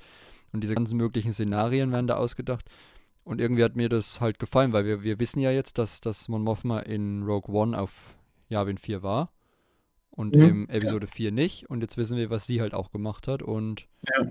[0.53, 2.68] und diese ganzen möglichen Szenarien werden da ausgedacht.
[3.25, 6.29] Und irgendwie hat mir das halt gefallen, weil wir, wir wissen ja jetzt, dass, dass
[6.29, 7.92] Mon Mothma in Rogue One auf
[8.48, 9.31] Yavin 4 war
[10.11, 11.70] und Mhm, im Episode 4 nicht.
[11.70, 14.27] Und jetzt wissen wir, was sie halt auch gemacht hat und Ja.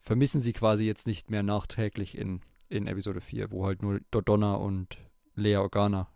[0.00, 4.54] vermissen sie quasi jetzt nicht mehr nachträglich in, in Episode 4, wo halt nur Dodonna
[4.54, 4.98] und
[5.34, 6.08] Lea Organa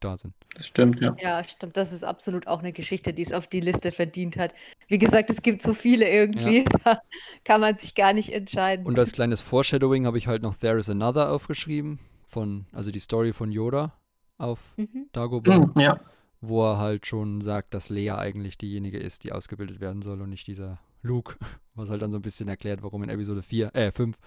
[0.00, 0.34] da sind.
[0.54, 1.16] Das stimmt, ja.
[1.20, 1.76] Ja, stimmt.
[1.76, 4.54] Das ist absolut auch eine Geschichte, die es auf die Liste verdient hat.
[4.88, 7.00] Wie gesagt, es gibt so viele irgendwie, da
[7.44, 8.84] kann man sich gar nicht entscheiden.
[8.86, 12.98] Und als kleines Foreshadowing habe ich halt noch There is Another aufgeschrieben, von, also die
[12.98, 13.92] Story von Yoda
[14.36, 15.06] auf Mhm.
[15.12, 16.00] Dagobah, Mhm, ja.
[16.40, 20.30] wo er halt schon sagt, dass Lea eigentlich diejenige ist, die ausgebildet werden soll und
[20.30, 21.36] nicht dieser Luke,
[21.74, 24.18] was halt dann so ein bisschen erklärt, warum in Episode 4, äh 5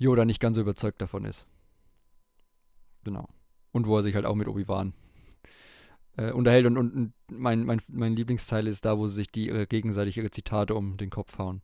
[0.00, 1.46] Yoda nicht ganz so überzeugt davon ist.
[3.04, 3.28] Genau.
[3.70, 4.94] Und wo er sich halt auch mit Obi-Wan
[6.16, 9.66] äh, unterhält und, und mein, mein, mein Lieblingsteil ist da, wo sie sich die ihre,
[9.66, 11.60] gegenseitig ihre Zitate um den Kopf hauen.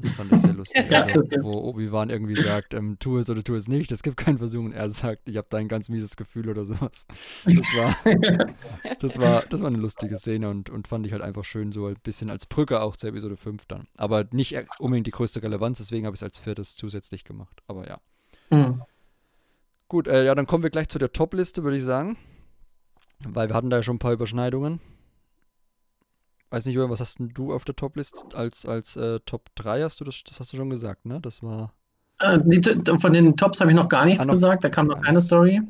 [0.00, 0.90] Das fand ich sehr lustig.
[0.90, 4.16] Ja, Also, wo Obi-Wan irgendwie sagt, ähm, tu es oder tu es nicht, es gibt
[4.16, 7.06] keinen Versuch und er sagt, ich habe da ein ganz mieses Gefühl oder sowas.
[7.44, 7.96] Das war,
[9.00, 11.86] das war, das war eine lustige Szene und, und fand ich halt einfach schön, so
[11.86, 13.86] ein bisschen als Brücke auch zur Episode 5 dann.
[13.96, 17.60] Aber nicht e- unbedingt die größte Relevanz, deswegen habe ich es als viertes zusätzlich gemacht.
[17.66, 18.00] Aber ja.
[18.50, 18.82] Mhm.
[19.88, 22.16] Gut, äh, ja, dann kommen wir gleich zu der Top-Liste, würde ich sagen.
[23.28, 24.80] Weil wir hatten da ja schon ein paar Überschneidungen.
[26.50, 29.82] Weiß nicht, Julian, was hast denn du auf der Top-Liste als, als äh, Top 3
[29.82, 31.20] hast du das, das hast du schon gesagt, ne?
[31.20, 31.72] Das war.
[32.18, 32.60] Äh, die,
[32.98, 35.20] von den Tops habe ich noch gar nichts Ah, noch- gesagt, da kam noch keine
[35.20, 35.60] Story.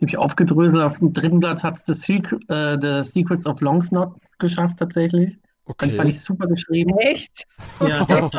[0.00, 0.82] Die habe ich aufgedröselt.
[0.84, 5.36] Auf dem dritten Platz hat es The, Secret, äh, The Secrets of Longsnot geschafft, tatsächlich.
[5.64, 5.86] Okay.
[5.88, 6.96] Das fand ich super geschrieben.
[6.98, 7.44] Echt?
[7.80, 8.30] Ja, ja.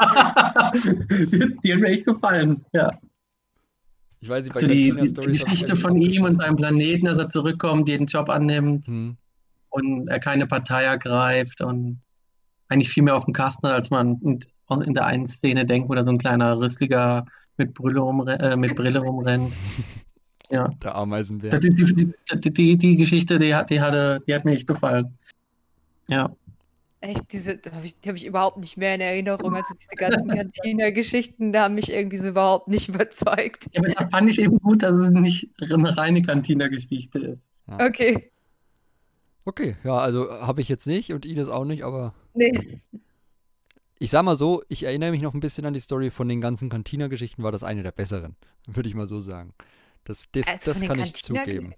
[0.74, 2.64] die, die hat mir echt gefallen.
[2.72, 2.90] Ja.
[4.20, 7.18] ich weiß nicht, bei Also die, die, die Geschichte von ihm und seinem Planeten, dass
[7.18, 9.16] er zurückkommt, jeden Job annimmt Hm.
[9.74, 12.00] Und er keine Partei ergreift und
[12.68, 14.40] eigentlich viel mehr auf dem Kasten hat, als man in,
[14.84, 18.56] in der einen Szene denkt, wo da so ein kleiner Rüssliger mit Brille, rumre äh,
[18.56, 19.54] mit Brille rumrennt.
[20.50, 20.68] Ja.
[20.82, 21.58] Der Ameisenbär.
[21.58, 25.16] Die, die, die, die, die Geschichte, die hat, die, hatte, die hat mir echt gefallen.
[26.06, 26.36] Ja.
[27.00, 29.54] Echt, diese, die habe ich, hab ich überhaupt nicht mehr in Erinnerung.
[29.54, 33.64] Also diese ganzen Cantina-Geschichten, da haben mich irgendwie so überhaupt nicht überzeugt.
[33.72, 37.48] ja aber da fand ich eben gut, dass es nicht eine reine Cantina-Geschichte ist.
[37.66, 38.30] Okay.
[39.44, 42.80] Okay, ja, also habe ich jetzt nicht und Ines auch nicht, aber Nee.
[43.98, 46.40] ich sag mal so, ich erinnere mich noch ein bisschen an die Story von den
[46.40, 49.52] ganzen Cantina-Geschichten, war das eine der besseren, würde ich mal so sagen.
[50.04, 51.74] Das, das, Also das den kann ich Cantina- zugeben.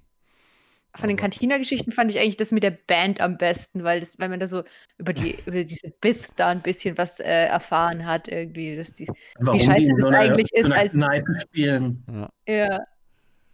[0.94, 4.18] Von den Aber- Cantina-Geschichten fand ich eigentlich das mit der Band am besten, weil, das,
[4.18, 4.62] weil man da so
[4.96, 8.76] über, die, über diese Bith da ein bisschen was äh, erfahren hat, irgendwie.
[8.76, 9.06] Dass die,
[9.40, 12.04] Warum scheiße das so eigentlich ist, so einer als- Kneipe spielen.
[12.10, 12.30] Ja.
[12.48, 12.80] ja,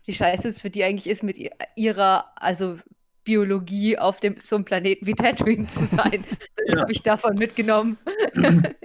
[0.05, 2.79] wie scheiße es für die eigentlich ist, mit ihr- ihrer, also
[3.25, 6.25] Biologie auf dem, so einem Planeten wie Tatooine zu sein.
[6.65, 6.81] Das Ja.
[6.83, 7.99] habe ich davon mitgenommen.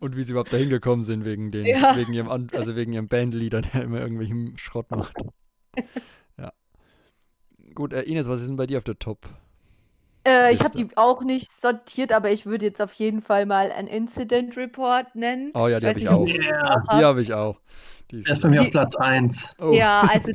[0.00, 1.96] Und wie sie überhaupt dahin gekommen sind wegen den, Ja.
[1.96, 5.14] wegen ihrem, also wegen ihrem Bandleader, der immer irgendwelchen Schrott macht.
[6.38, 6.52] ja.
[7.74, 9.28] Gut, äh, Ines, was ist denn bei dir auf der Top?
[10.26, 13.70] Äh, ich habe die auch nicht sortiert, aber ich würde jetzt auf jeden Fall mal
[13.70, 15.52] einen Incident Report nennen.
[15.54, 16.26] Oh ja, die habe ich ob auch.
[16.26, 17.60] Die habe ich auch.
[18.10, 19.56] Die ist der ist bei mir auf Platz 1.
[19.62, 19.72] oh.
[19.72, 20.32] Ja, also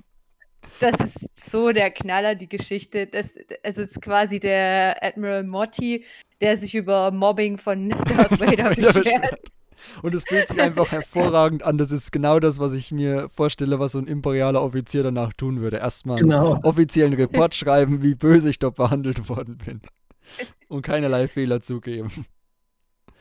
[0.80, 3.08] das ist so der Knaller, die Geschichte.
[3.08, 3.28] Das,
[3.64, 6.04] also es ist quasi der Admiral Motti,
[6.42, 9.40] der sich über Mobbing von Darth Vader beschwert.
[10.02, 11.78] Und es fühlt sich einfach hervorragend an.
[11.78, 15.60] Das ist genau das, was ich mir vorstelle, was so ein imperialer Offizier danach tun
[15.62, 15.78] würde.
[15.78, 16.60] Erstmal einen Genau.
[16.64, 19.82] offiziellen Report schreiben, wie böse ich dort behandelt worden bin.
[20.70, 22.26] Und keinerlei Fehler zugeben.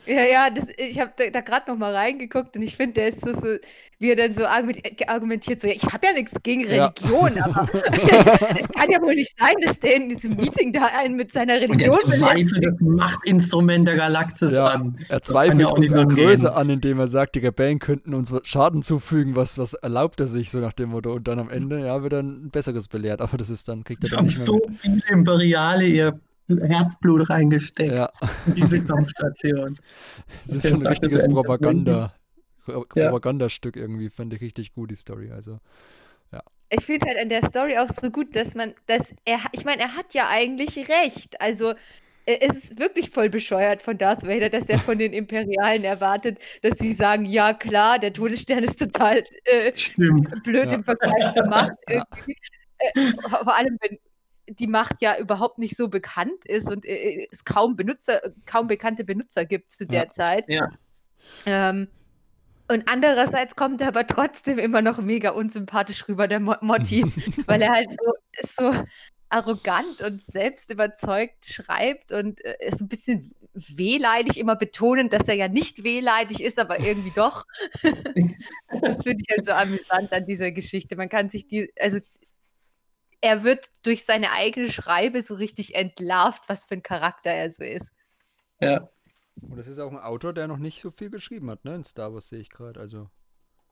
[0.07, 3.09] Ja, ja, das, ich habe da, da gerade noch mal reingeguckt und ich finde, der
[3.09, 3.57] ist so, so,
[3.99, 6.87] wie er dann so argument- argumentiert, so, ja, ich habe ja nichts gegen Ja.
[6.87, 7.69] Religion, aber
[8.59, 11.55] es kann ja wohl nicht sein, dass der in diesem Meeting da einen mit seiner
[11.55, 14.99] Und Religion er zweifelt das Machtinstrument der Galaxis Ja, an.
[15.09, 16.07] Er ja zweifelt auch nicht unsere.
[16.07, 19.37] Größe an, indem er sagt, die Rebellen könnten uns Schaden zufügen.
[19.37, 21.13] Was, was erlaubt er sich, so nach dem Motto?
[21.15, 23.21] Und dann am Ende, ja, wird er ein besseres belehrt.
[23.21, 26.21] Aber das ist dann, kriegt er Da dann haben nicht mehr so viele Imperiale ihr
[26.49, 27.93] Herzblut reingesteckt.
[27.93, 28.11] Ja,
[28.47, 29.77] in diese Kampfstation.
[30.47, 32.15] es ist so ein richtiges so, Propaganda.
[32.65, 33.11] Pro- Ja.
[33.11, 35.31] Propagandastück irgendwie, fand ich richtig gut, die Story.
[35.31, 35.59] Also,
[36.71, 39.83] Ich finde halt an der Story auch so gut, dass man, dass er, ich meine,
[39.83, 41.41] er hat ja eigentlich recht.
[41.41, 41.75] Also
[42.27, 46.79] es ist wirklich voll bescheuert von Darth Vader, dass er von den Imperialen erwartet, dass
[46.79, 49.73] sie sagen, ja klar, der Todesstern ist total äh,
[50.43, 50.75] blöd Ja.
[50.75, 51.73] im Vergleich zur Macht.
[51.89, 52.03] Ja.
[52.79, 53.99] Äh, vor allem, wenn
[54.49, 59.05] die Macht ja überhaupt nicht so bekannt ist und äh, es kaum Benutzer, kaum bekannte
[59.05, 60.09] Benutzer gibt zu der Ja.
[60.09, 60.45] Zeit.
[60.49, 60.69] Ja.
[61.47, 61.89] Ähm,
[62.69, 67.05] und andererseits kommt er aber trotzdem immer noch mega unsympathisch rüber, der Mo Motti,
[67.47, 68.85] weil er halt so, so
[69.29, 75.35] arrogant und selbst überzeugt schreibt und äh, ist ein bisschen wehleidig, immer betonend, dass er
[75.35, 77.45] ja nicht wehleidig ist, aber irgendwie doch.
[77.83, 80.97] das finde ich halt so amüsant an dieser Geschichte.
[80.97, 81.99] Man kann sich die, also
[83.25, 87.65] er wird durch seine eigene Schreibe so richtig entlarvt, was für ein Charakter er so
[87.65, 87.91] ist.
[88.61, 88.89] Ja.
[89.41, 91.75] Und das ist auch ein Autor, der noch nicht so viel geschrieben hat, ne?
[91.75, 92.79] In Star Wars sehe ich gerade.
[92.79, 93.09] Also.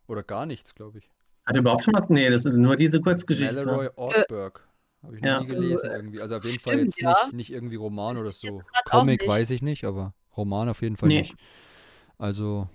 [0.08, 1.10] Oder gar nichts, glaube ich.
[1.44, 2.08] Hat er überhaupt schon was?
[2.08, 3.64] Nee, das ist nur diese Kurzgeschichte.
[3.64, 4.66] Malloy Ortberg.
[5.02, 5.40] Habe ich noch Ja.
[5.40, 6.20] nie gelesen irgendwie.
[6.22, 7.16] Also auf jeden Fall Stimmt, jetzt ja.
[7.26, 8.62] nicht, nicht irgendwie Roman oder Wüsste so.
[8.86, 11.20] Comic weiß ich nicht, aber Roman auf jeden Fall Nee.
[11.22, 11.34] nicht.
[12.18, 12.68] Also,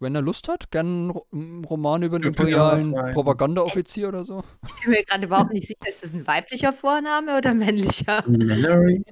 [0.00, 2.92] wenn er Lust hat, gern einen Ro- einen Roman über einen imperialen.
[3.12, 4.42] Propagandaoffizier oder so.
[4.66, 8.22] Ich bin mir gerade überhaupt nicht sicher, ist das ein weiblicher Vorname oder männlicher?
[8.28, 9.04] Mallory.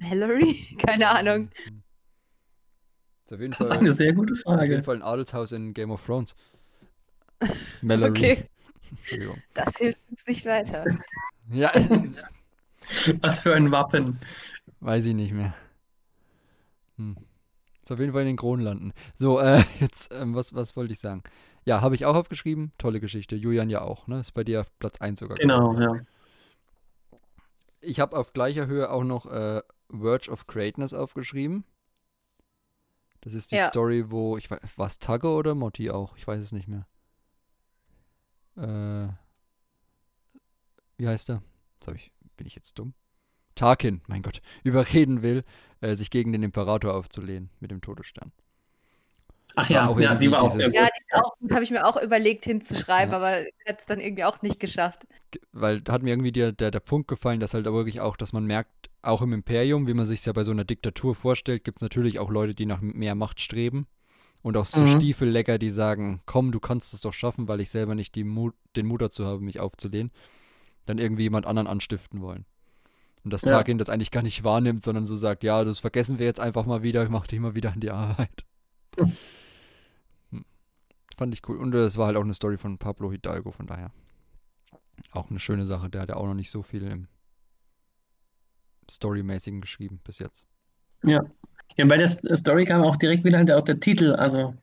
[0.00, 0.76] Mallory?
[0.86, 1.50] Keine Ahnung.
[1.66, 1.82] Hm.
[3.24, 4.82] Ist auf jeden Das ist Fall, eine sehr gute ist auf jeden Frage.
[4.84, 6.34] Fall ein Adelshaus in Game of Thrones.
[7.82, 8.10] Mallory.
[8.10, 8.44] Okay,
[8.90, 9.38] Entschuldigung.
[9.54, 10.84] das hilft uns nicht weiter.
[11.50, 11.70] Ja,
[13.20, 14.18] Was für ein Wappen.
[14.80, 15.54] weiß ich nicht mehr.
[16.96, 17.16] Hm.
[17.84, 18.94] Ist auf jeden Fall in den Kronlanden.
[19.14, 21.22] So, äh, jetzt, ähm, was, was wollte ich sagen?
[21.66, 22.72] Ja, habe ich auch aufgeschrieben.
[22.78, 23.36] Tolle Geschichte.
[23.36, 24.20] Julian ja auch, ne?
[24.20, 25.36] Ist bei dir auf Platz 1 sogar.
[25.36, 26.00] Genau, ja.
[27.82, 31.64] Ich habe auf gleicher Höhe auch noch äh, Verge of Greatness aufgeschrieben.
[33.20, 33.68] Das ist die Ja.
[33.68, 36.16] Story, wo, ich weiß, war es Tagge oder Motti auch?
[36.16, 36.86] Ich weiß es nicht mehr.
[38.56, 39.08] Äh,
[40.96, 41.42] wie heißt er?
[41.80, 42.94] Jetzt ich, bin ich jetzt dumm?
[43.54, 45.44] Tarkin, mein Gott, überreden will,
[45.80, 48.32] äh, sich gegen den Imperator aufzulehnen mit dem Todesstern.
[49.56, 50.74] Ach War ja, auch ja, die war auch sehr gut.
[50.74, 53.16] Ja, die auch gut, habe ich mir auch überlegt hinzuschreiben, Ja.
[53.16, 55.06] aber hat es dann irgendwie auch nicht geschafft.
[55.30, 58.16] Ge- Weil da hat mir irgendwie der, der, der Punkt gefallen, dass halt wirklich auch,
[58.16, 61.64] dass man merkt, auch im Imperium, wie man sich ja bei so einer Diktatur vorstellt,
[61.64, 63.86] gibt es natürlich auch Leute, die nach mehr Macht streben.
[64.42, 64.86] Und auch so Mhm.
[64.86, 68.54] Stiefellecker, die sagen, komm, du kannst es doch schaffen, weil ich selber nicht die Mut,
[68.76, 70.12] den Mut dazu habe, mich aufzulehnen.
[70.86, 72.46] Dann irgendwie jemand anderen anstiften wollen.
[73.24, 73.50] Und dass Ja.
[73.50, 76.66] Tarkin das eigentlich gar nicht wahrnimmt, sondern so sagt, ja, das vergessen wir jetzt einfach
[76.66, 78.44] mal wieder, ich mach dich mal wieder an die Arbeit.
[78.98, 79.12] Mhm.
[80.30, 80.44] Hm.
[81.16, 81.56] Fand ich cool.
[81.56, 83.90] Und es war halt auch eine Story von Pablo Hidalgo, von daher.
[85.12, 85.88] Auch eine schöne Sache.
[85.88, 87.08] Der hat ja auch noch nicht so viel im
[88.90, 90.46] Storymäßigen geschrieben bis jetzt.
[91.02, 91.22] Ja.
[91.76, 94.54] ja, bei der Story kam auch direkt wieder halt auch der Titel, also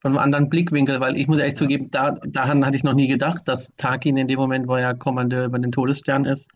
[0.00, 3.08] von einem anderen Blickwinkel, weil ich muss ehrlich zugeben, da, daran hatte ich noch nie
[3.08, 6.50] gedacht, dass Tarkin in dem Moment, wo er Kommandeur über den Todesstern ist,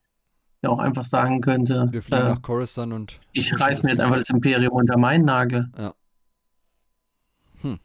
[0.62, 3.20] ja auch einfach sagen könnte, Wir fliegen äh, nach Coruscant und.
[3.32, 5.70] ich reiß mir jetzt einfach das Imperium unter meinen Nagel.
[5.76, 5.94] Ja.
[7.62, 7.78] Hm.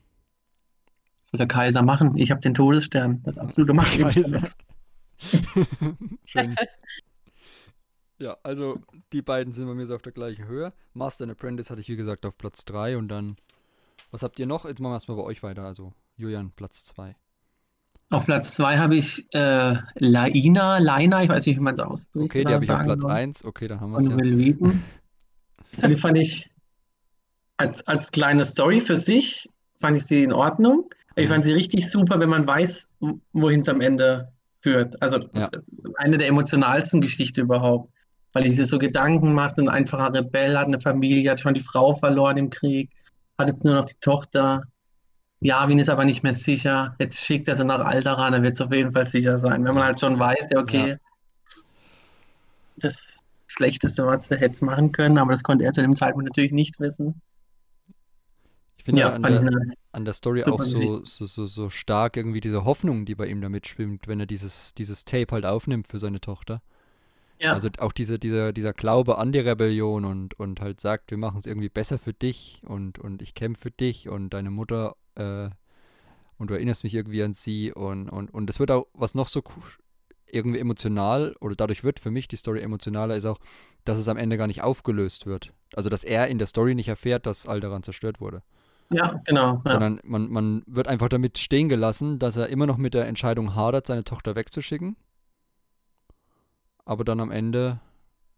[1.24, 2.18] Soll der Kaiser machen?
[2.18, 3.22] Ich habe den Todesstern.
[3.24, 3.94] Das absolute Macht.
[3.98, 4.42] Scheiße.
[6.26, 6.56] Schön.
[8.20, 8.80] Ja, also
[9.12, 10.74] die beiden sind bei mir so auf der gleichen Höhe.
[10.94, 13.36] Master and Apprentice hatte ich wie gesagt auf Platz 3 und dann.
[14.12, 14.66] Was habt ihr noch?
[14.66, 15.64] Jetzt machen wir erstmal bei euch weiter.
[15.64, 17.16] Also Julian, Platz 2.
[18.10, 22.26] Auf Platz zwei habe ich äh, Laina, Laina, ich weiß nicht, wie man es ausspricht.
[22.26, 23.12] Okay, die habe ich auf Platz soll.
[23.12, 23.46] 1.
[23.46, 24.14] Okay, dann haben wir es ja.
[25.82, 26.52] Und die fand ich
[27.58, 30.88] als, als kleine Story für sich, fand ich sie in Ordnung.
[31.16, 32.90] Ich fand sie richtig super, wenn man weiß,
[33.34, 35.00] wohin es am Ende führt.
[35.02, 35.48] Also Ja.
[35.52, 37.92] das ist eine der emotionalsten Geschichten überhaupt.
[38.34, 41.94] Weil sich so Gedanken macht, ein einfacher Rebell, hat eine Familie, hat schon die Frau
[41.94, 42.90] verloren im Krieg,
[43.38, 44.64] hat jetzt nur noch die Tochter.
[45.44, 46.96] Yavin ist aber nicht mehr sicher.
[47.00, 49.64] Jetzt schickt er sie nach Alderaan, dann wird es auf jeden Fall sicher sein.
[49.64, 50.98] Wenn man halt schon weiß, ja, okay, Ja.
[52.78, 56.52] das Schlechteste, was er hätte machen können, aber das konnte er zu dem Zeitpunkt natürlich
[56.52, 57.22] nicht wissen.
[58.78, 62.42] Ich finde Ja, an, der, an der Story auch so, so, so, so stark irgendwie
[62.42, 66.00] diese Hoffnung, die bei ihm da mitschwimmt, wenn er dieses, dieses Tape halt aufnimmt für
[66.00, 66.62] seine Tochter.
[67.44, 71.18] Ja, Also auch diese, dieser, dieser Glaube an die Rebellion und, und halt sagt, wir
[71.18, 74.96] machen es irgendwie besser für dich und, und ich kämpfe für dich und deine Mutter
[75.16, 75.50] äh,
[76.38, 79.28] und du erinnerst mich irgendwie an sie und, und, und es wird auch, was noch
[79.28, 79.44] so
[80.26, 83.40] irgendwie emotional oder dadurch wird für mich die Story emotionaler, ist auch,
[83.84, 85.52] dass es am Ende gar nicht aufgelöst wird.
[85.76, 88.42] Also dass er in der Story nicht erfährt, dass Alderan zerstört wurde,
[88.90, 89.62] ja, genau.
[89.66, 89.72] Ja.
[89.72, 93.54] sondern man, man wird einfach damit stehen gelassen, dass er immer noch mit der Entscheidung
[93.54, 94.96] hadert, seine Tochter wegzuschicken
[96.86, 97.80] aber dann am Ende,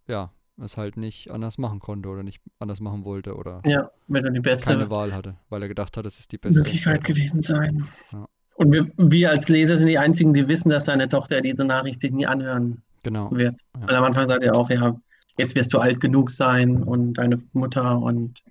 [0.08, 0.32] ja,
[0.62, 4.34] es halt nicht anders machen konnte oder nicht anders machen wollte oder Ja, wird dann
[4.34, 7.42] die beste keine Wahl hatte, weil er gedacht hat, es ist die beste Möglichkeit gewesen
[7.42, 7.86] sein.
[8.12, 8.26] Ja.
[8.56, 12.00] Und wir, wir als Leser sind die Einzigen, die wissen, dass seine Tochter diese Nachricht
[12.00, 13.30] sich nie anhören Genau.
[13.32, 13.56] wird.
[13.76, 13.88] Ja.
[13.88, 14.96] Weil am Anfang sagt er auch, ja,
[15.38, 18.42] jetzt wirst du alt genug sein und deine Mutter und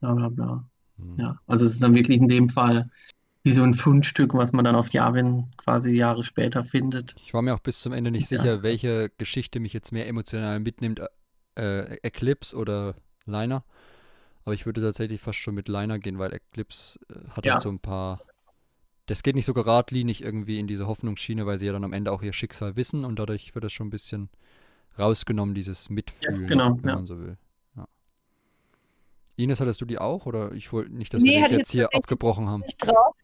[0.00, 0.64] bla bla bla.
[0.96, 1.16] Hm.
[1.18, 2.88] Ja, also es ist dann wirklich in dem Fall
[3.44, 7.14] wie so ein Fundstück, was man dann auf Yavin quasi Jahre später findet.
[7.22, 8.38] Ich war mir auch bis zum Ende nicht Ja.
[8.40, 11.00] sicher, welche Geschichte mich jetzt mehr emotional mitnimmt,
[11.56, 12.94] äh, Eclipse oder
[13.26, 13.62] Liner.
[14.46, 17.52] Aber ich würde tatsächlich fast schon mit Liner gehen, weil Eclipse äh, hat Ja.
[17.54, 18.20] halt so ein paar.
[19.06, 22.12] Das geht nicht so geradlinig irgendwie in diese Hoffnungsschiene, weil sie ja dann am Ende
[22.12, 24.30] auch ihr Schicksal wissen und dadurch wird das schon ein bisschen
[24.98, 26.94] rausgenommen, dieses Mitfühlen, genau, wenn ja.
[26.96, 27.36] man so will.
[27.76, 27.86] Ja.
[29.36, 30.24] Ines, hattest du die auch?
[30.24, 32.60] Oder ich wollte nicht, dass Nee, wir dich ich jetzt hier abgebrochen haben.
[32.62, 33.14] Nicht drauf.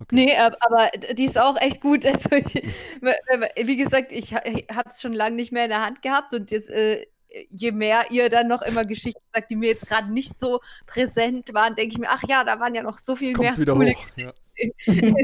[0.00, 0.14] Okay.
[0.14, 2.04] Nee, ab- aber die ist auch echt gut.
[2.14, 2.54] Also ich,
[3.66, 6.68] wie gesagt, ich habe es schon lange nicht mehr in der Hand gehabt und jetzt,
[6.68, 7.06] äh,
[7.48, 11.52] je mehr ihr dann noch immer Geschichten sagt, die mir jetzt gerade nicht so präsent
[11.54, 13.92] waren, denke ich mir, ach ja, da waren ja noch so viel Kommt's mehr coole
[13.92, 14.06] hoch.
[14.16, 14.32] Ja.
[14.86, 15.16] im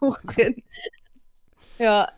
[0.00, 0.62] Buch drin.
[1.78, 2.10] Ja,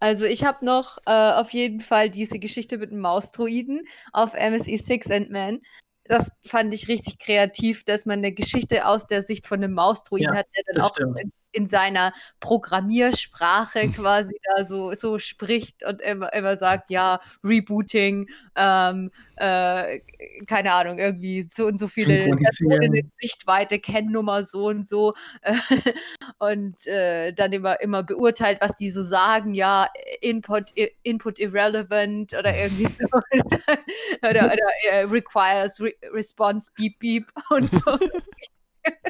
[0.00, 4.78] also ich habe noch äh, auf jeden Fall diese Geschichte mit dem Mausdruiden auf MSI
[4.78, 5.60] Six and Man.
[6.04, 10.32] Das fand ich richtig kreativ, dass man eine Geschichte aus der Sicht von einem Mausdruiden
[10.32, 11.20] Ja, hat, der dann das auch stimmt.
[11.52, 18.28] In, in seiner Programmiersprache quasi da so, so spricht und immer, immer sagt, ja, Rebooting,
[18.56, 20.00] ähm, äh,
[20.46, 25.54] keine Ahnung, irgendwie so und so viele Personen in Sichtweite, Kennnummer so und so äh,
[26.38, 29.88] und äh, dann immer, immer beurteilt, was die so sagen, ja,
[30.20, 33.06] Input, i- Input irrelevant oder irgendwie so
[34.22, 37.98] oder, oder äh, requires re response beep beep und so.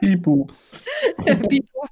[0.01, 0.47] Ibu.
[1.49, 1.89] Beep, boop.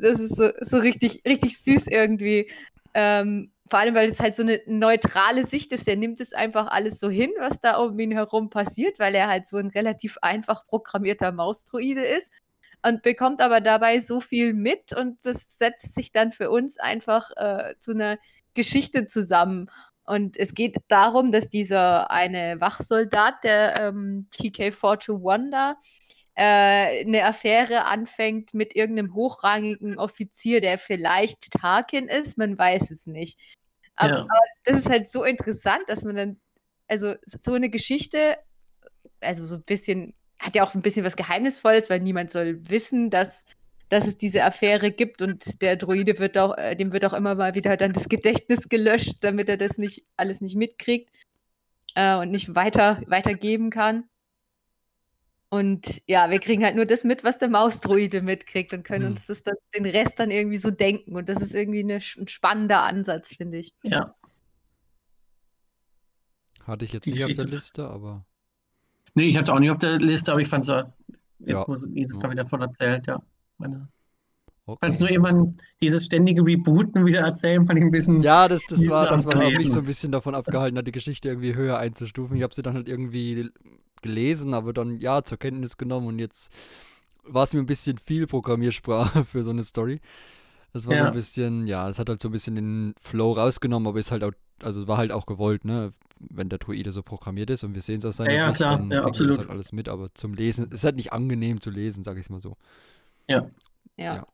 [0.00, 2.50] Das ist so, so richtig, richtig süß irgendwie.
[2.94, 5.86] Ähm, vor allem, weil es halt so eine neutrale Sicht ist.
[5.86, 9.28] Der nimmt es einfach alles so hin, was da um ihn herum passiert, weil er
[9.28, 12.32] halt so ein relativ einfach programmierter Mausdruide ist
[12.82, 17.30] und bekommt aber dabei so viel mit und das setzt sich dann für uns einfach
[17.36, 18.18] äh, zu einer
[18.54, 19.70] Geschichte zusammen.
[20.04, 25.76] Und es geht darum, dass dieser eine Wachsoldat, der ähm, TK-421 da,
[26.34, 33.06] äh, eine Affäre anfängt mit irgendeinem hochrangigen Offizier, der vielleicht Tarkin ist, man weiß es
[33.06, 33.38] nicht.
[33.96, 34.20] Aber, Ja.
[34.22, 36.40] aber das ist halt so interessant, dass man dann,
[36.88, 38.38] also so eine Geschichte,
[39.20, 43.10] also so ein bisschen, hat ja auch ein bisschen was Geheimnisvolles, weil niemand soll wissen,
[43.10, 43.44] dass,
[43.90, 47.34] dass es diese Affäre gibt und der Droide wird auch, äh, dem wird auch immer
[47.34, 51.10] mal wieder dann das Gedächtnis gelöscht, damit er das nicht alles nicht mitkriegt
[51.94, 54.04] äh, und nicht weiter, weitergeben kann.
[55.52, 59.12] Und ja, wir kriegen halt nur das mit, was der Mausdruide mitkriegt und können Hm.
[59.12, 61.16] uns das dann, den Rest dann irgendwie so denken.
[61.16, 63.74] Und das ist irgendwie eine, ein spannender Ansatz, finde ich.
[63.82, 64.14] Ja.
[66.64, 68.24] Hatte ich jetzt nicht auf der Geschichte- Liste, aber
[69.14, 70.84] Nee, ich hatte es auch nicht auf der Liste, aber ich fand es
[71.40, 71.64] jetzt Ja.
[71.66, 72.22] muss Ines Ja.
[72.22, 73.20] da wieder von erzählt, ja.
[73.58, 73.88] Meine,
[74.66, 74.78] okay.
[74.86, 78.20] fand es nur immer dieses ständige Rebooten wieder erzählen, fand ich ein bisschen.
[78.20, 81.28] Ja, das, das war, das war mich so ein bisschen davon abgehalten, hat die Geschichte
[81.28, 82.36] irgendwie höher einzustufen.
[82.36, 83.50] Ich habe sie dann halt irgendwie
[84.02, 86.52] gelesen, aber dann ja zur Kenntnis genommen und jetzt
[87.24, 90.00] war es mir ein bisschen viel Programmiersprache für so eine Story.
[90.72, 91.08] Das war so Ja.
[91.08, 94.22] ein bisschen, ja, es hat halt so ein bisschen den Flow rausgenommen, aber ist halt
[94.24, 94.32] auch,
[94.62, 95.92] also war halt auch gewollt, ne?
[96.18, 98.56] Wenn der Druide so programmiert ist und wir sehen es aus seiner Ja, ja, Sicht,
[98.56, 99.38] klar, dann ja, wir das absolut.
[99.38, 102.28] halt alles mit, aber zum Lesen, es ist halt nicht angenehm zu lesen, sag ich
[102.28, 102.56] mal so.
[103.28, 103.46] Ja.
[103.96, 104.26] Ja.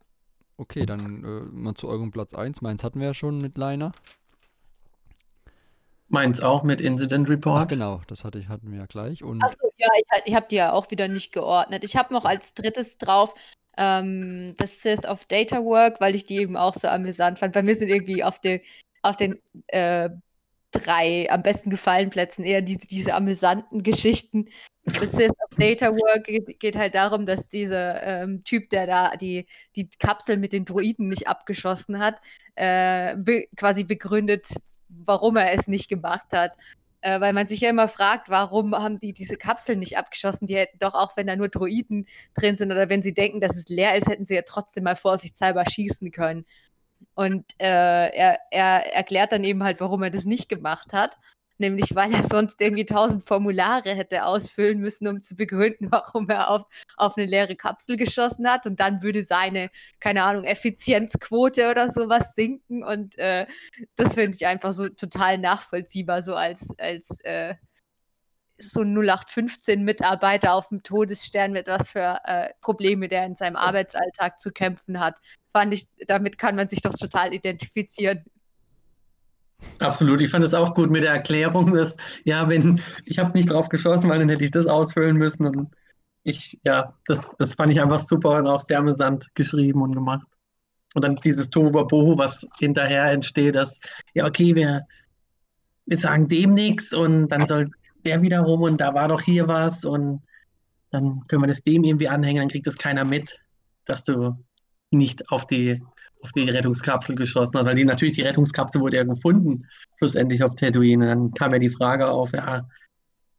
[0.59, 2.61] Okay, dann äh, mal zu eurem Platz 1.
[2.63, 3.93] Meins hatten wir ja schon mit Liner.
[6.09, 7.69] Meins auch mit Incident Ach Report.
[7.69, 9.25] genau, das hatte ich, hatten wir ja gleich.
[9.25, 11.83] Und Achso, ja, ich, ich habe die ja auch wieder nicht geordnet.
[11.85, 13.35] Ich habe noch als drittes drauf
[13.77, 17.53] ähm, The Sith of Data Work, weil ich die eben auch so amüsant fand.
[17.53, 18.61] Bei mir sind irgendwie auf, den
[19.03, 20.11] auf den äh,
[20.71, 24.49] drei am besten gefallen Plätzen eher diese, diese amüsanten Geschichten.
[24.85, 29.17] The Sith of Data Work geht, geht halt darum, dass dieser ähm, Typ, der da
[29.17, 32.21] die, die Kapsel mit den Droiden nicht abgeschossen hat,
[32.55, 34.47] äh, be quasi begründet,
[35.07, 36.53] warum er es nicht gemacht hat.
[37.03, 40.47] Äh, weil man sich ja immer fragt, warum haben die diese Kapsel nicht abgeschossen?
[40.47, 43.57] Die hätten doch auch, wenn da nur Droiden drin sind oder wenn sie denken, dass
[43.57, 46.47] es leer ist, hätten sie ja trotzdem mal vorsichtshalber schießen können.
[47.15, 51.19] Und äh, er, er erklärt dann eben halt, warum er das nicht gemacht hat.
[51.59, 56.51] Nämlich, weil er sonst irgendwie tausend Formulare hätte ausfüllen müssen, um zu begründen, warum er
[56.51, 56.67] auf,
[56.97, 58.67] auf eine leere Kapsel geschossen hat.
[58.67, 62.85] Und dann würde seine, keine Ahnung, Effizienzquote oder sowas sinken.
[62.85, 63.47] Und äh,
[63.97, 67.55] das finde ich einfach so total nachvollziehbar, so als, als äh,
[68.59, 74.41] so ein 0815-Mitarbeiter auf dem Todesstern mit was für äh, Probleme der in seinem Arbeitsalltag
[74.41, 75.21] zu kämpfen hat.
[75.53, 78.25] Fand ich, damit kann man sich doch total identifizieren.
[79.79, 83.51] Absolut, ich fand es auch gut mit der Erklärung, dass, ja, wenn, ich habe nicht
[83.51, 85.47] drauf geschossen, weil dann hätte ich das ausfüllen müssen.
[85.47, 85.69] Und
[86.25, 90.27] ich, ja, das, das fand ich einfach super und auch sehr amüsant geschrieben und gemacht.
[90.95, 93.81] Und dann dieses Tohuwabohu, was hinterher entsteht, dass,
[94.15, 94.87] ja, okay, wir,
[95.85, 97.67] wir sagen dem nichts und dann soll
[98.05, 100.23] der wiederum und da war doch hier was und
[100.91, 103.41] dann können wir das dem irgendwie anhängen, dann kriegt das keiner mit,
[103.85, 104.37] dass du
[104.91, 105.83] nicht auf die,
[106.23, 107.67] auf die Rettungskapsel geschossen hast.
[107.67, 109.67] Weil die, natürlich, die Rettungskapsel wurde ja gefunden,
[109.99, 111.05] schlussendlich auf Tatooine.
[111.05, 112.67] Und dann kam ja die Frage auf, ja,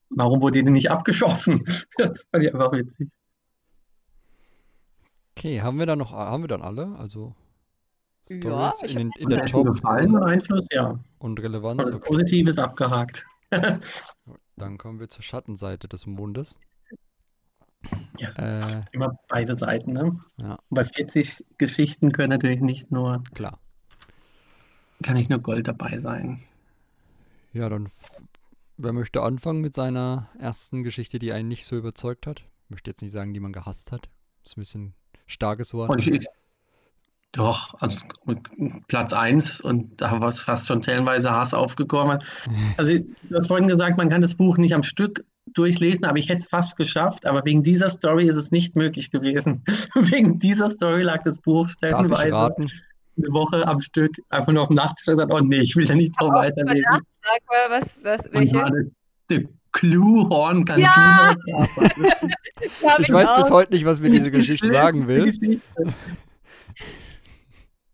[0.10, 1.66] warum wurde die denn nicht abgeschossen?
[1.98, 3.10] Fand ich einfach witzig.
[5.38, 6.96] Okay, haben wir dann noch, haben wir dann alle?
[6.98, 7.36] Also
[8.28, 10.66] Ja, Stories ich in, den, in Hat der Top gefallen und Einfluss?
[10.72, 11.00] Ja.
[11.20, 11.80] und Relevanz.
[11.80, 12.08] Also Okay.
[12.08, 13.26] positiv ist abgehakt.
[14.58, 16.58] Dann kommen wir zur Schattenseite des Mondes.
[18.18, 20.20] Ja, Äh, immer beide Seiten, ne?
[20.42, 20.60] Ja.
[20.70, 23.60] Bei 40 Geschichten können natürlich nicht nur, klar.
[25.04, 26.42] kann nicht nur Gold dabei sein.
[27.54, 27.88] Ja, dann,
[28.78, 32.42] wer möchte anfangen mit seiner ersten Geschichte, die einen nicht so überzeugt hat?
[32.66, 34.10] Ich möchte jetzt nicht sagen, die man gehasst hat.
[34.44, 34.94] Das ist ein bisschen
[35.26, 36.06] starkes Wort.
[36.06, 36.26] Ich,
[37.32, 38.00] doch, also
[38.88, 42.24] Platz 1 und da war es fast schon stellenweise Hass aufgekommen.
[42.78, 45.24] Also, du hast vorhin gesagt, man kann das Buch nicht am Stück
[45.54, 47.26] durchlesen, aber ich hätte es fast geschafft.
[47.26, 49.64] Aber wegen dieser Story ist es nicht möglich gewesen.
[49.96, 52.56] wegen dieser Story lag das Buch stellenweise
[53.18, 55.86] eine Woche am Stück einfach nur auf dem Nachttisch und gesagt, oh nee, ich will
[55.86, 56.86] da nicht noch weiterlesen.
[56.92, 58.92] Sag mal, was, was, welche?
[59.72, 61.36] Cluehorn kann Ja!
[63.00, 65.26] Ich weiß bis heute nicht, was mir diese Geschichte sagen will.
[65.26, 65.62] Geschichte.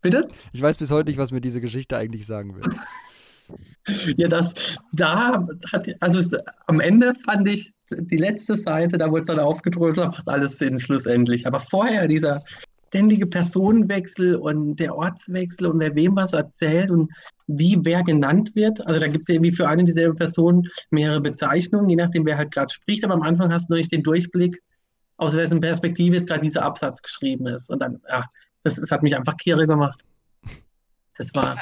[0.00, 0.28] Bitte?
[0.52, 2.62] Ich weiß bis heute nicht, was mir diese Geschichte eigentlich sagen will.
[4.16, 4.54] Ja, das,
[4.92, 10.12] da hat, also am Ende fand ich die letzte Seite, da wurde es dann aufgedröselt,
[10.12, 11.46] macht alles Sinn schlussendlich.
[11.46, 12.42] Aber vorher dieser
[12.88, 17.10] ständige Personenwechsel und der Ortswechsel und wer wem was erzählt und
[17.48, 18.86] wie wer genannt wird.
[18.86, 22.38] Also da gibt es irgendwie für eine und dieselbe Person mehrere Bezeichnungen, je nachdem, wer
[22.38, 23.04] halt gerade spricht.
[23.04, 24.62] Aber am Anfang hast du noch nicht den Durchblick,
[25.16, 27.68] aus wessen Perspektive jetzt gerade dieser Absatz geschrieben ist.
[27.68, 28.26] Und dann, ja,
[28.62, 30.04] das, das hat mich einfach kirre gemacht.
[31.18, 31.60] Das war.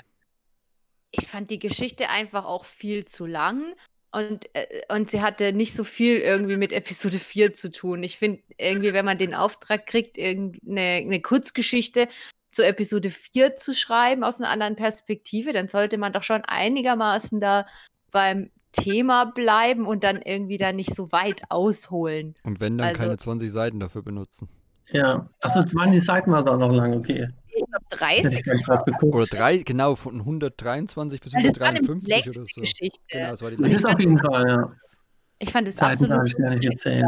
[1.12, 3.74] Ich fand die Geschichte einfach auch viel zu lang
[4.10, 8.02] und, äh, und sie hatte nicht so viel irgendwie mit Episode 4 zu tun.
[8.02, 12.08] Ich finde irgendwie, wenn man den Auftrag kriegt, irgendeine eine Kurzgeschichte
[12.50, 17.40] zu Episode 4 zu schreiben aus einer anderen Perspektive, dann sollte man doch schon einigermaßen
[17.40, 17.66] da
[18.10, 22.34] beim Thema bleiben und dann irgendwie da nicht so weit ausholen.
[22.42, 24.48] Und wenn, dann Also- keine 20 Seiten dafür benutzen.
[24.88, 27.28] Ja, waren die Seiten war es auch noch lang, okay.
[27.54, 28.38] Ich glaube Hätte 30.
[28.38, 29.14] ich gar nicht drauf geguckt.
[29.14, 32.60] Oder drei, genau, von 123 bis Weil das war eine 153 oder längste so.
[32.60, 33.00] Geschichte.
[33.08, 34.72] Genau, das war die Das ist auf jeden Fall, ja.
[35.38, 37.04] Ich fand es absolut darf ich gar nicht großartig.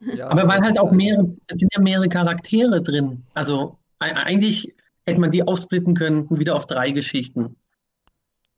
[0.00, 3.24] Ja, Aber weil halt auch mehrere, es sind ja mehrere Charaktere drin.
[3.32, 4.72] Also eigentlich
[5.06, 7.56] hätte man die aufsplitten können, wieder auf drei Geschichten.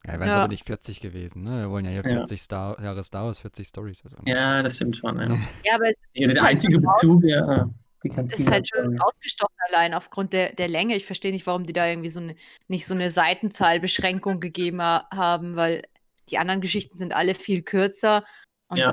[0.05, 0.41] Ja, wären es Ja.
[0.43, 1.63] aber nicht 40 gewesen, ne?
[1.63, 2.17] Wir wollen ja hier Ja.
[2.19, 4.03] 40 Star Jahre Star Wars, 40 Stories.
[4.05, 4.17] Also.
[4.27, 5.19] Ja, das stimmt schon.
[5.19, 5.27] Ja.
[5.65, 7.69] Ja, aber es Der ist halt einzige raus- Bezug, ja,
[8.09, 8.51] die ist Kantine.
[8.51, 10.97] halt schon ausgestochen allein aufgrund der, der Länge.
[10.97, 12.37] Ich verstehe nicht, warum die da irgendwie so eine,
[12.69, 15.83] nicht so eine Seitenzahlbeschränkung gegeben ha haben, weil
[16.31, 18.25] die anderen Geschichten sind alle viel kürzer
[18.69, 18.93] und Ja.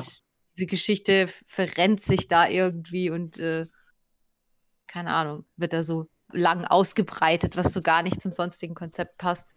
[0.56, 3.68] diese Geschichte verrennt sich da irgendwie und äh,
[4.88, 9.56] keine Ahnung, wird da so lang ausgebreitet, was so gar nicht zum sonstigen Konzept passt.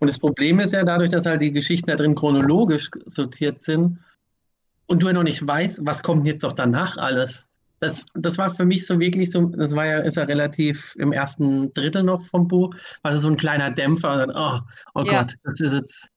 [0.00, 4.00] Und das Problem ist ja dadurch, dass halt die Geschichten da drin chronologisch sortiert sind
[4.86, 7.48] und du ja noch nicht weißt, was kommt jetzt doch danach alles.
[7.82, 11.10] Das, das war für mich so wirklich so, das war ja, ist ja relativ im
[11.10, 12.72] ersten Drittel noch vom Buch,
[13.02, 14.12] war das so ein kleiner Dämpfer.
[14.12, 14.60] Und dann, oh,
[14.94, 15.22] oh Ja.
[15.22, 16.08] Gott, das ist jetzt.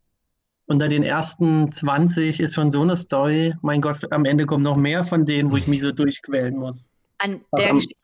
[0.67, 3.55] Unter den ersten 20 ist schon so eine Story.
[3.61, 6.91] Mein Gott, am Ende kommen noch mehr von denen, wo ich mich so durchquälen muss.
[7.19, 7.95] An der Geschichte.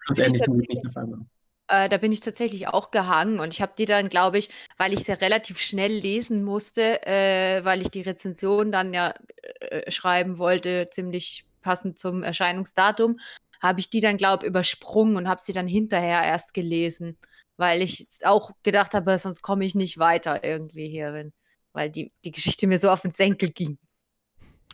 [1.67, 4.93] Äh, da bin ich tatsächlich auch gehangen und ich habe die dann, glaube ich, weil
[4.93, 9.13] ich sie relativ schnell lesen musste, äh, weil ich die Rezension dann ja
[9.59, 13.19] äh, schreiben wollte, ziemlich passend zum Erscheinungsdatum,
[13.61, 17.17] habe ich die dann, glaube ich, übersprungen und habe sie dann hinterher erst gelesen,
[17.57, 21.31] weil ich jetzt auch gedacht habe, sonst komme ich nicht weiter irgendwie hier, wenn,
[21.73, 23.77] weil die, die Geschichte mir so auf den Senkel ging.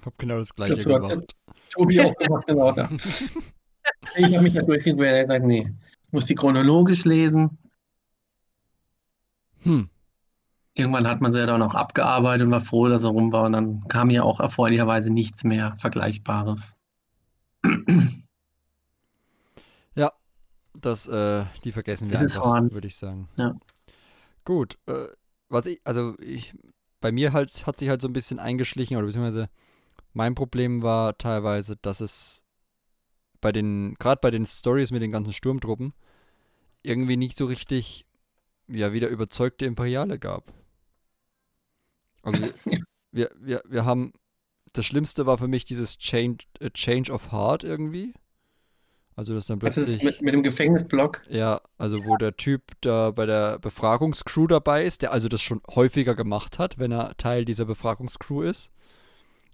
[0.06, 1.36] Hab genau das gleiche hast gemacht.
[1.70, 2.74] Tobi auch gemacht, genau.
[2.74, 2.90] Ja.
[4.18, 5.14] Ich habe mich da durchgequält.
[5.14, 5.66] Er hat gesagt, nee,
[6.04, 7.58] ich muss die chronologisch lesen.
[9.62, 9.90] Hm.
[10.74, 13.46] Irgendwann hat man sie ja dann auch abgearbeitet und war froh, dass er rum war.
[13.46, 16.76] Und dann kam ja auch erfreulicherweise nichts mehr Vergleichbares.
[20.82, 23.30] Das, äh, die vergessen wir Das einfach, würde ich sagen.
[23.38, 23.56] Ja.
[24.46, 25.08] Gut, äh,
[25.50, 26.54] was ich, also ich,
[27.00, 29.50] bei mir halt, hat sich halt so ein bisschen eingeschlichen, oder beziehungsweise
[30.14, 32.44] mein Problem war teilweise, dass es
[33.42, 35.94] bei den, gerade bei den Stories mit den ganzen Sturmtruppen,
[36.82, 38.06] irgendwie nicht so richtig,
[38.68, 40.54] ja, wieder überzeugte Imperiale gab.
[42.24, 42.52] Also wir,
[43.12, 44.14] wir, wir, wir haben,
[44.74, 48.14] das Schlimmste war für mich dieses Change, äh, Change of Heart irgendwie.
[49.18, 51.24] Also das dann Das ist plötzlich, mit, mit dem Gefängnisblock.
[51.28, 55.60] ja, also wo der Typ da bei der Befragungscrew dabei ist, der also das schon
[55.74, 58.72] häufiger gemacht hat, wenn er Teil dieser Befragungscrew ist.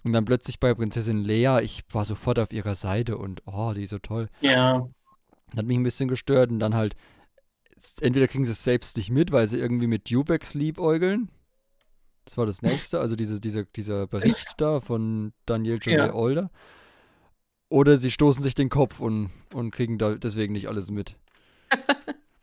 [0.03, 3.83] Und dann plötzlich bei Prinzessin Lea, ich war sofort auf ihrer Seite und oh, die
[3.83, 4.29] ist so toll.
[4.41, 4.85] Ja,
[5.55, 6.97] Hat mich ein bisschen gestört und dann halt,
[8.01, 11.29] entweder kriegen sie es selbst nicht mit, weil sie irgendwie mit Dubex liebäugeln.
[12.25, 16.13] Das war das nächste, also diese, diese, dieser Bericht da von Daniel José Ja.
[16.13, 16.51] Older.
[17.73, 21.17] Oder sie stoßen sich den Kopf und, und kriegen da deswegen nicht alles mit.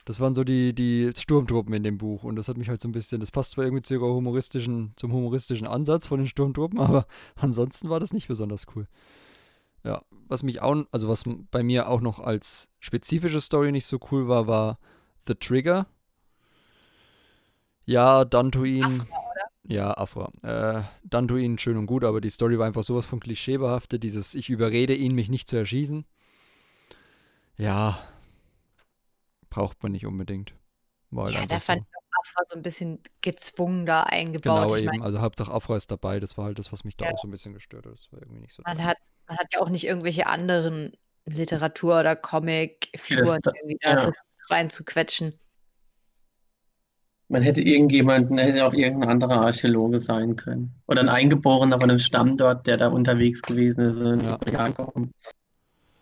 [0.07, 2.89] Das waren so die, die Sturmtruppen in dem Buch und das hat mich halt so
[2.89, 7.07] ein bisschen, das passt zwar irgendwie zu humoristischen, zum humoristischen Ansatz von den Sturmtruppen, aber
[7.37, 8.89] ansonsten war das nicht besonders cool.
[9.85, 11.23] Ja, was mich auch, also was
[11.53, 14.81] bei mir auch noch als spezifische Story nicht so cool war, war
[15.29, 15.87] The Trigger.
[17.85, 19.05] Ja, Dantuin.
[19.65, 20.31] Ja, Afra.
[20.43, 24.03] Äh, Dantuin schön und gut, aber die Story war einfach sowas von klischeebehaftet.
[24.03, 26.05] Dieses, ich überrede ihn, mich nicht zu erschießen.
[27.57, 27.99] Ja,
[29.51, 30.55] braucht man nicht unbedingt.
[31.11, 31.87] War halt Ja, da einfach fand so.
[31.91, 34.63] ich auch Afra so ein bisschen gezwungen da eingebaut.
[34.63, 36.97] Genau ich eben, meine, also Hauptsache Afra ist dabei, das war halt das, was mich
[36.97, 37.13] da Ja.
[37.13, 37.93] auch so ein bisschen gestört hat.
[37.93, 38.97] Das war irgendwie nicht so man hat,
[39.29, 40.93] man hat ja auch nicht irgendwelche anderen
[41.27, 43.99] Literatur- oder Comic-Figuren da- irgendwie da ja.
[43.99, 45.39] versucht reinzuquetschen.
[47.31, 50.73] Man hätte irgendjemanden, hätte auch irgendein anderer Archäologe sein können.
[50.87, 54.01] Oder ein Eingeborener von einem Stamm dort, der da unterwegs gewesen ist.
[54.01, 54.39] in Ja.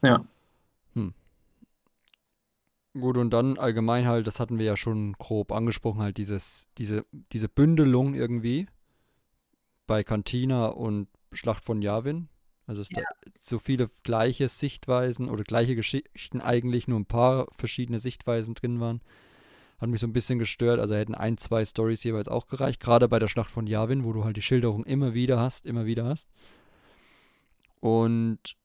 [0.02, 0.20] Ja,
[2.98, 7.04] Gut, und dann allgemein halt, das hatten wir ja schon grob angesprochen, halt dieses, diese,
[7.32, 8.66] diese Bündelung irgendwie
[9.86, 12.28] bei Cantina und Schlacht von Yavin.
[12.66, 13.02] Also es da
[13.38, 19.00] so viele gleiche Sichtweisen oder gleiche Geschichten eigentlich, nur ein paar verschiedene Sichtweisen drin waren.
[19.78, 20.80] Hat mich so ein bisschen gestört.
[20.80, 22.80] Also hätten ein, zwei Stories jeweils auch gereicht.
[22.80, 25.86] Gerade bei der Schlacht von Yavin, wo du halt die Schilderung immer wieder hast, immer
[25.86, 26.28] wieder hast.
[27.80, 28.56] Und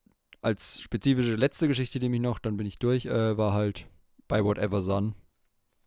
[0.41, 3.87] als spezifische letzte Geschichte, die mich noch, dann bin ich durch, äh, war halt
[4.27, 5.15] bei Whatever Sun.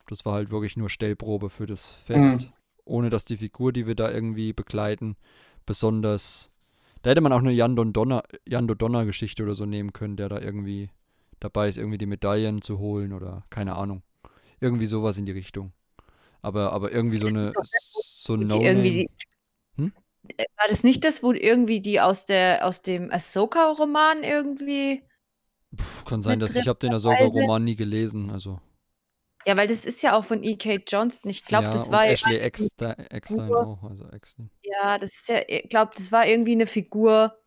[0.09, 2.51] Das war halt wirklich nur Stellprobe für das Fest.
[2.85, 5.17] Ohne dass die Figur, die wir da irgendwie begleiten,
[5.67, 6.53] besonders.
[7.03, 10.29] Da hätte man auch eine Jan Donner, Jan Donner Geschichte oder so nehmen können, der
[10.29, 10.91] da irgendwie
[11.41, 14.03] dabei ist, irgendwie die Medaillen zu holen oder keine Ahnung.
[14.61, 15.73] Irgendwie sowas in die Richtung.
[16.43, 17.53] Aber, aber irgendwie so eine
[18.27, 18.83] so irgendwie No-Name.
[18.83, 19.11] die,
[20.37, 25.03] Äh, War das nicht das, wo irgendwie die aus der aus dem Ahsoka-Roman irgendwie.
[25.75, 28.31] Pff, Kann sein, dass ich habe den Ahsoka-Roman nie gelesen.
[28.31, 28.61] Also
[29.47, 30.83] Ja, weil das ist ja auch von E.K.
[30.87, 31.31] Johnston.
[31.31, 33.83] Ich glaube, ja, das war Ashley Eckstein, Eckstein auch.
[33.83, 34.51] Also Eckstein.
[34.63, 37.39] Ja, das ist ja, ich glaube, das war irgendwie eine Figur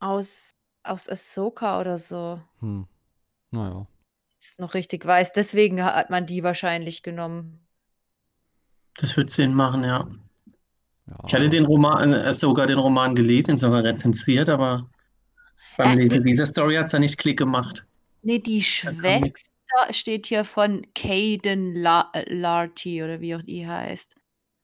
[0.00, 0.50] aus,
[0.82, 2.40] aus Ahsoka oder so.
[2.60, 2.86] Hm.
[3.50, 3.86] Naja.
[4.46, 5.32] Das noch richtig weiß.
[5.32, 7.66] Deswegen hat man die wahrscheinlich genommen.
[8.96, 10.08] das wird Sinn machen, ja.
[11.06, 14.90] Ja, Ich hatte den Roman, äh, sogar den Roman gelesen, sogar rezensiert, aber
[15.76, 17.84] beim Äh, Lesen dieser Story hat es ja nicht Klick gemacht.
[18.22, 24.16] Nee, die Schwester steht hier von Caden La äh, Larty oder wie auch die heißt.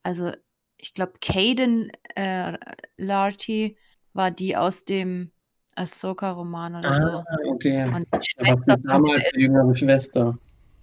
[0.03, 0.33] Also,
[0.77, 2.59] ich glaube, Caden äh,
[2.97, 3.79] Larty
[4.15, 5.33] war die aus dem
[5.75, 7.07] Ahsoka-Roman oder so.
[7.07, 7.85] Ah, okay.
[7.85, 10.39] Und Schwester damals die jüngere Schwester.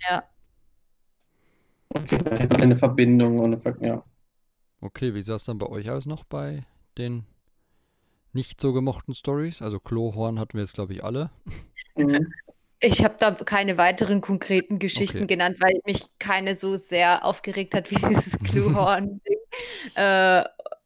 [0.10, 0.24] Ja.
[1.90, 4.04] Okay, da hätte man eine Verbindung und eine Ver ja.
[4.82, 6.64] Okay, wie sah es dann bei euch aus noch bei
[6.98, 7.26] den
[8.34, 9.62] nicht so gemochten Stories?
[9.62, 11.32] Also Klohorn hatten wir jetzt, glaube ich, alle.
[11.96, 12.32] Mhm.
[12.82, 15.28] Ich habe da keine weiteren konkreten Geschichten Okay.
[15.28, 19.38] genannt, weil mich keine so sehr aufgeregt hat wie dieses Cluehorn-Ding.
[19.96, 20.44] äh,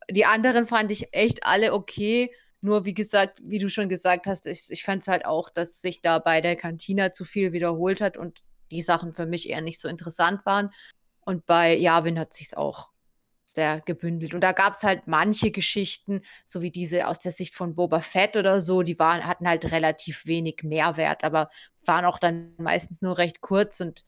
[0.09, 2.31] die anderen fand ich echt alle okay.
[2.63, 5.81] Nur wie gesagt, wie du schon gesagt hast, ich, ich fand es halt auch, dass
[5.81, 8.41] sich da bei der Cantina zu viel wiederholt hat und
[8.71, 10.69] die Sachen für mich eher nicht so interessant waren.
[11.19, 12.89] Und bei Yavin hat sich's auch
[13.43, 14.33] sehr gebündelt.
[14.33, 17.99] Und da gab es halt manche Geschichten, so wie diese aus der Sicht von Boba
[17.99, 21.49] Fett oder so, die waren, hatten halt relativ wenig Mehrwert, aber
[21.85, 24.05] waren auch dann meistens nur recht kurz und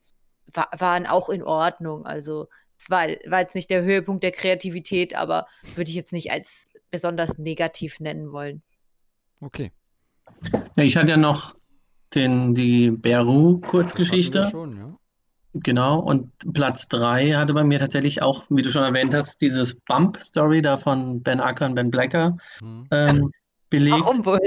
[0.54, 2.06] wa waren auch in Ordnung.
[2.06, 2.48] Also
[2.78, 6.70] es war, war jetzt nicht der Höhepunkt der Kreativität, aber würde ich jetzt nicht als
[6.90, 8.62] besonders negativ nennen wollen.
[9.40, 9.72] Okay.
[10.76, 11.54] Ja, ich hatte ja noch
[12.14, 14.50] den, die Beru-Kurzgeschichte.
[14.52, 14.96] ja.
[15.62, 19.80] Genau, und Platz 3 hatte bei mir tatsächlich auch, wie du schon erwähnt hast, dieses
[19.82, 22.86] Bump-Story da von Ben Acker und Ben Blacker Hm.
[22.90, 23.30] ähm,
[23.70, 24.00] belegt.
[24.04, 24.40] Warum wohl?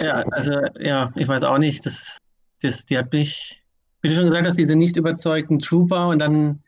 [0.00, 1.84] Ja, also ja, ich weiß auch nicht.
[1.84, 2.18] Das,
[2.62, 3.62] das, die hat mich,
[4.02, 6.62] wie du schon gesagt hast, diese nicht überzeugten Trooper und dann,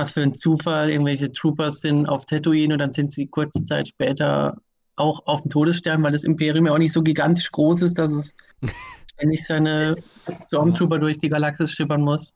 [0.00, 3.88] was für ein Zufall, irgendwelche Troopers sind auf Tatooine und dann sind sie kurze Zeit
[3.88, 4.56] später
[4.96, 8.12] auch auf dem Todesstern, weil das Imperium ja auch nicht so gigantisch groß ist, dass
[8.12, 8.34] es
[9.14, 9.96] ständig seine
[10.40, 12.32] Stormtrooper durch die Galaxis schippern muss.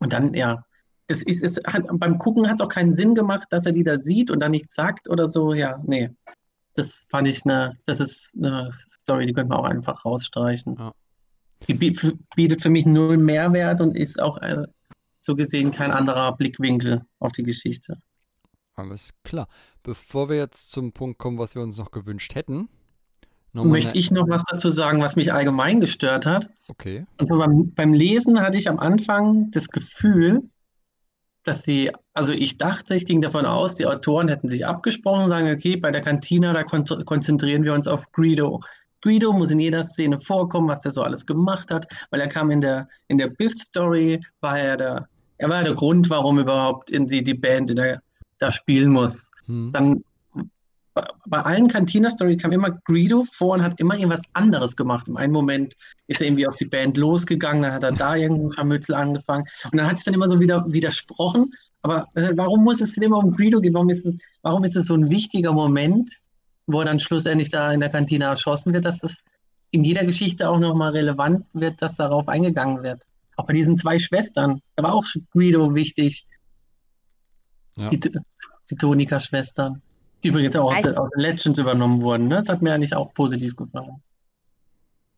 [0.00, 0.64] Und dann, ja,
[1.06, 3.82] es ist, es hat, beim Gucken hat es auch keinen Sinn gemacht, dass er die
[3.82, 5.54] da sieht und dann nichts sagt oder so.
[5.54, 6.10] Ja, nee.
[6.74, 10.76] Das fand ich eine, das ist eine Story, die könnte man auch einfach rausstreichen.
[11.68, 14.66] Die bietet für mich null Mehrwert und ist auch äh,
[15.24, 17.98] so gesehen kein anderer Blickwinkel auf die Geschichte.
[18.74, 19.48] Alles klar.
[19.82, 22.68] Bevor wir jetzt zum Punkt kommen, was wir uns noch gewünscht hätten,
[23.52, 23.98] möchte eine...
[23.98, 26.50] ich noch was dazu sagen, was mich allgemein gestört hat.
[26.68, 27.06] Okay.
[27.18, 30.42] Und beim, beim Lesen hatte ich am Anfang das Gefühl,
[31.44, 35.30] dass sie, also ich dachte, ich ging davon aus, die Autoren hätten sich abgesprochen und
[35.30, 38.60] sagen, okay, bei der Cantina, da kon konzentrieren wir uns auf Greedo.
[39.02, 42.50] Greedo muss in jeder Szene vorkommen, was er so alles gemacht hat, weil er kam
[42.50, 45.08] in der, in der Biff-Story, war er der,
[45.38, 48.02] er war der Grund, warum überhaupt in die, die Band in der,
[48.38, 49.30] da spielen muss.
[49.46, 49.72] Hm.
[49.72, 50.04] Dann
[51.26, 55.08] bei allen Cantina-Stories kam immer Greedo vor und hat immer irgendwas anderes gemacht.
[55.08, 55.74] Im einen Moment
[56.06, 59.78] ist er irgendwie auf die Band losgegangen, dann hat er da irgendein Scharmützel angefangen und
[59.78, 61.52] dann hat es dann immer so wieder widersprochen.
[61.82, 63.74] Aber äh, warum muss es denn immer um Greedo gehen?
[63.74, 66.10] Warum ist, es, warum ist es so ein wichtiger Moment,
[66.66, 69.22] wo er dann schlussendlich da in der Kantine erschossen wird, dass das
[69.70, 73.02] in jeder Geschichte auch nochmal relevant wird, dass darauf eingegangen wird?
[73.36, 76.26] Auch bei diesen zwei Schwestern, da war auch Greedo wichtig.
[77.76, 77.88] Ja.
[77.88, 79.82] Die, die Tonika-Schwestern.
[80.22, 82.28] Die übrigens auch aus, also, aus Legends übernommen wurden.
[82.28, 82.36] Ne?
[82.36, 84.02] Das hat mir eigentlich auch positiv gefallen.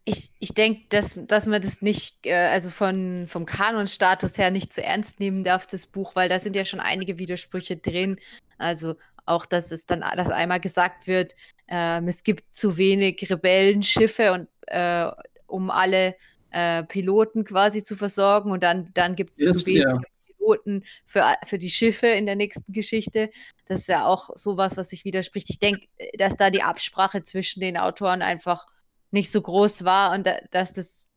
[0.05, 4.73] Ich, ich denke, dass, dass man das nicht, äh, also von, vom Kanonstatus her nicht
[4.73, 8.19] zu ernst nehmen darf, das Buch, weil da sind ja schon einige Widersprüche drin.
[8.57, 8.95] Also
[9.27, 11.35] auch, dass es dann, dass einmal gesagt wird,
[11.67, 15.11] äh, es gibt zu wenig Rebellenschiffe und äh,
[15.47, 16.17] um alle
[16.57, 20.01] äh, Piloten quasi zu versorgen und dann, dann gibt es zu wenig ja.
[20.25, 23.31] Piloten für, für die Schiffe in der nächsten Geschichte.
[23.67, 25.51] Das ist ja auch sowas, was sich widerspricht.
[25.51, 25.87] Ich denke,
[26.17, 28.67] dass da die Absprache zwischen den Autoren einfach
[29.11, 31.11] nicht so groß war und da, dass das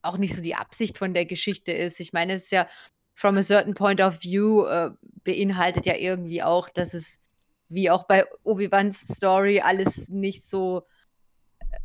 [0.00, 2.00] auch nicht so die Absicht von der Geschichte ist.
[2.00, 2.66] Ich meine, es ist ja
[3.14, 4.92] from a certain point of view äh,
[5.24, 7.18] beinhaltet ja irgendwie auch, dass es
[7.68, 10.86] wie auch bei Obi-Wans Story alles nicht so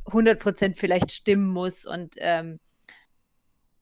[0.05, 2.59] 100% vielleicht stimmen muss und ähm,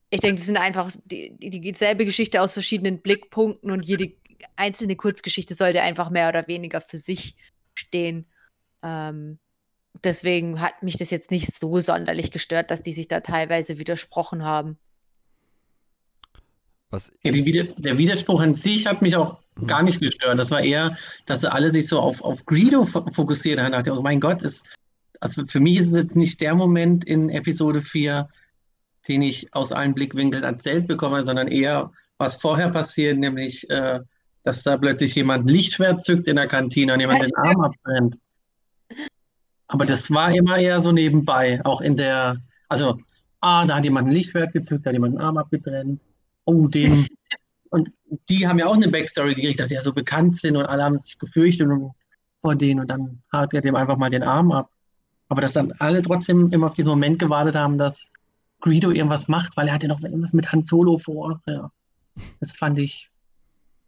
[0.10, 4.14] ich denke, das sind einfach die, die, dieselbe Geschichte aus verschiedenen Blickpunkten und jede
[4.56, 7.36] einzelne Kurzgeschichte sollte einfach mehr oder weniger für sich
[7.76, 8.26] stehen.
[8.82, 9.40] Ähm,
[10.04, 14.44] deswegen hat mich das jetzt nicht so sonderlich gestört, dass die sich da teilweise widersprochen
[14.44, 14.78] haben.
[16.90, 19.68] Was ja, die, der Widerspruch an sich hat mich auch hm.
[19.68, 20.40] gar nicht gestört.
[20.40, 23.68] Das war eher, dass sie alle sich so auf, auf Greedo fokussiert haben.
[23.68, 24.68] Ich dachte, oh mein Gott, ist,
[25.20, 28.28] also für mich ist es jetzt nicht der Moment in Episode 4,
[29.08, 34.00] den ich aus allen Blickwinkeln erzählt bekomme, sondern eher, was vorher passiert, nämlich, äh,
[34.44, 38.18] dass da plötzlich jemand ein Lichtschwert zückt in der Kantine und jemand den Arm abbrennt.
[39.68, 42.38] Aber das war immer eher so nebenbei, auch in der,
[42.68, 43.00] also,
[43.40, 46.02] ah, da hat jemand ein Lichtschwert gezückt, da hat jemand einen Arm abgetrennt.
[46.46, 47.08] Oh, den.
[47.70, 47.92] und
[48.28, 50.84] die haben ja auch eine Backstory gekriegt, dass sie ja so bekannt sind und alle
[50.84, 51.70] haben sich gefürchtet
[52.42, 54.70] vor denen und dann hat er dem einfach mal den Arm ab.
[55.28, 58.12] Aber dass dann alle trotzdem immer auf diesen Moment gewartet haben, dass
[58.62, 61.42] Greedo irgendwas macht, weil er hatte noch irgendwas mit Han Solo vor.
[61.48, 61.72] Ja.
[62.40, 63.10] Das fand ich,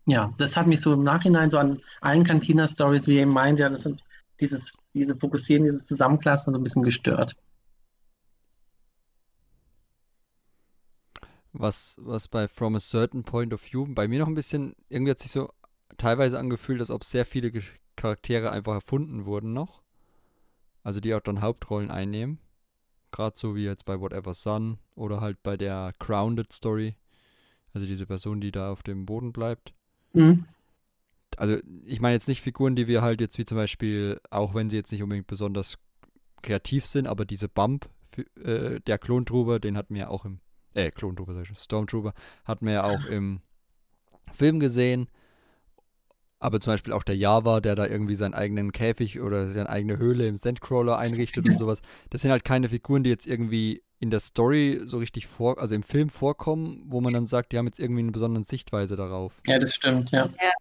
[0.05, 3.59] ja, das hat mich so im Nachhinein so an allen Cantina-Stories, wie ihr eben meint,
[3.59, 4.01] ja, das sind
[4.39, 7.35] dieses, diese Fokussieren, dieses Zusammenklassen so ein bisschen gestört.
[11.53, 15.11] Was, was bei From a Certain Point of View bei mir noch ein bisschen, irgendwie
[15.11, 15.49] hat sich so
[15.97, 17.51] teilweise angefühlt, als ob sehr viele
[17.97, 19.81] Charaktere einfach erfunden wurden noch.
[20.83, 22.39] Also die auch dann Hauptrollen einnehmen.
[23.11, 26.95] Gerade so wie jetzt bei Whatever Sun oder halt bei der Grounded Story.
[27.73, 29.73] Also diese Person, die da auf dem Boden bleibt.
[30.13, 30.45] Mhm.
[31.37, 34.69] Also ich meine jetzt nicht Figuren, die wir halt jetzt wie zum Beispiel, auch wenn
[34.69, 35.77] sie jetzt nicht unbedingt besonders
[36.41, 37.89] kreativ sind, aber diese Bump,
[38.43, 40.39] äh, der Klontrooper, den hatten wir ja auch im,
[40.73, 43.41] äh, Klontrooper, sag ich Stormtrooper, hatten wir ja auch im
[44.33, 45.07] Film gesehen.
[46.41, 49.99] Aber zum Beispiel auch der Java, der da irgendwie seinen eigenen Käfig oder seine eigene
[49.99, 51.81] Höhle im Sandcrawler einrichtet und sowas.
[52.09, 55.75] Das sind halt keine Figuren, die jetzt irgendwie in der Story so richtig vor, also
[55.75, 59.39] im Film vorkommen, wo man dann sagt, die haben jetzt irgendwie eine besondere Sichtweise darauf.
[59.45, 60.25] Ja, das stimmt, ja.
[60.25, 60.51] ja.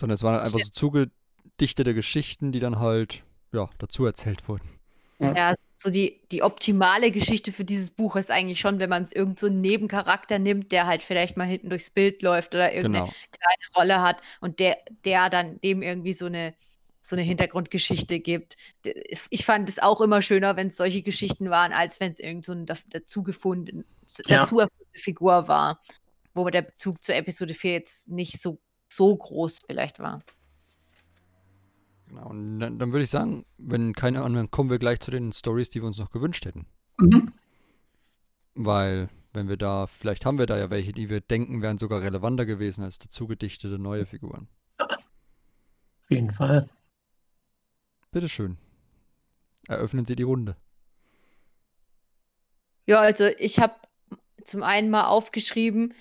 [0.00, 3.22] Sondern es waren halt einfach so zugedichtete Geschichten, die dann halt,
[3.52, 4.75] ja, dazu erzählt wurden.
[5.18, 9.12] Ja, so die, die optimale Geschichte für dieses Buch ist eigentlich schon, wenn man es
[9.12, 13.06] irgend so einen Nebencharakter nimmt, der halt vielleicht mal hinten durchs Bild läuft oder irgendeine
[13.06, 13.16] genau.
[13.30, 16.54] kleine Rolle hat und der, der dann dem irgendwie so eine,
[17.00, 18.56] so eine Hintergrundgeschichte gibt.
[19.30, 22.44] Ich fand es auch immer schöner, wenn es solche Geschichten waren, als wenn es irgend
[22.44, 23.84] so eine dazu gefunden,
[24.26, 24.38] ja.
[24.38, 25.80] dazu erfundene Figur war,
[26.34, 28.58] wo der Bezug zur Episode 4 jetzt nicht so,
[28.90, 30.22] so groß vielleicht war.
[32.08, 35.32] Genau, und dann, dann würde ich sagen, wenn keine anderen, kommen wir gleich zu den
[35.32, 36.66] Stories, die wir uns noch gewünscht hätten.
[36.98, 37.32] Mhm.
[38.54, 42.00] Weil, wenn wir da, vielleicht haben wir da ja welche, die wir denken, wären sogar
[42.00, 44.48] relevanter gewesen als dazu gedichtete neue Figuren.
[44.78, 46.68] Auf jeden Fall.
[48.12, 48.56] Bitteschön.
[49.68, 50.56] Eröffnen Sie die Runde.
[52.86, 53.74] Ja, also ich habe
[54.44, 55.92] zum einen mal aufgeschrieben,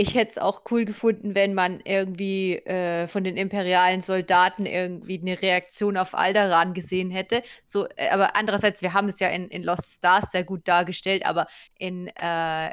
[0.00, 5.18] ich hätte es auch cool gefunden, wenn man irgendwie äh, von den imperialen Soldaten irgendwie
[5.20, 7.42] eine Reaktion auf Alderan gesehen hätte.
[7.66, 11.26] So, äh, aber andererseits, wir haben es ja in, in Lost Stars sehr gut dargestellt,
[11.26, 12.70] aber in, äh,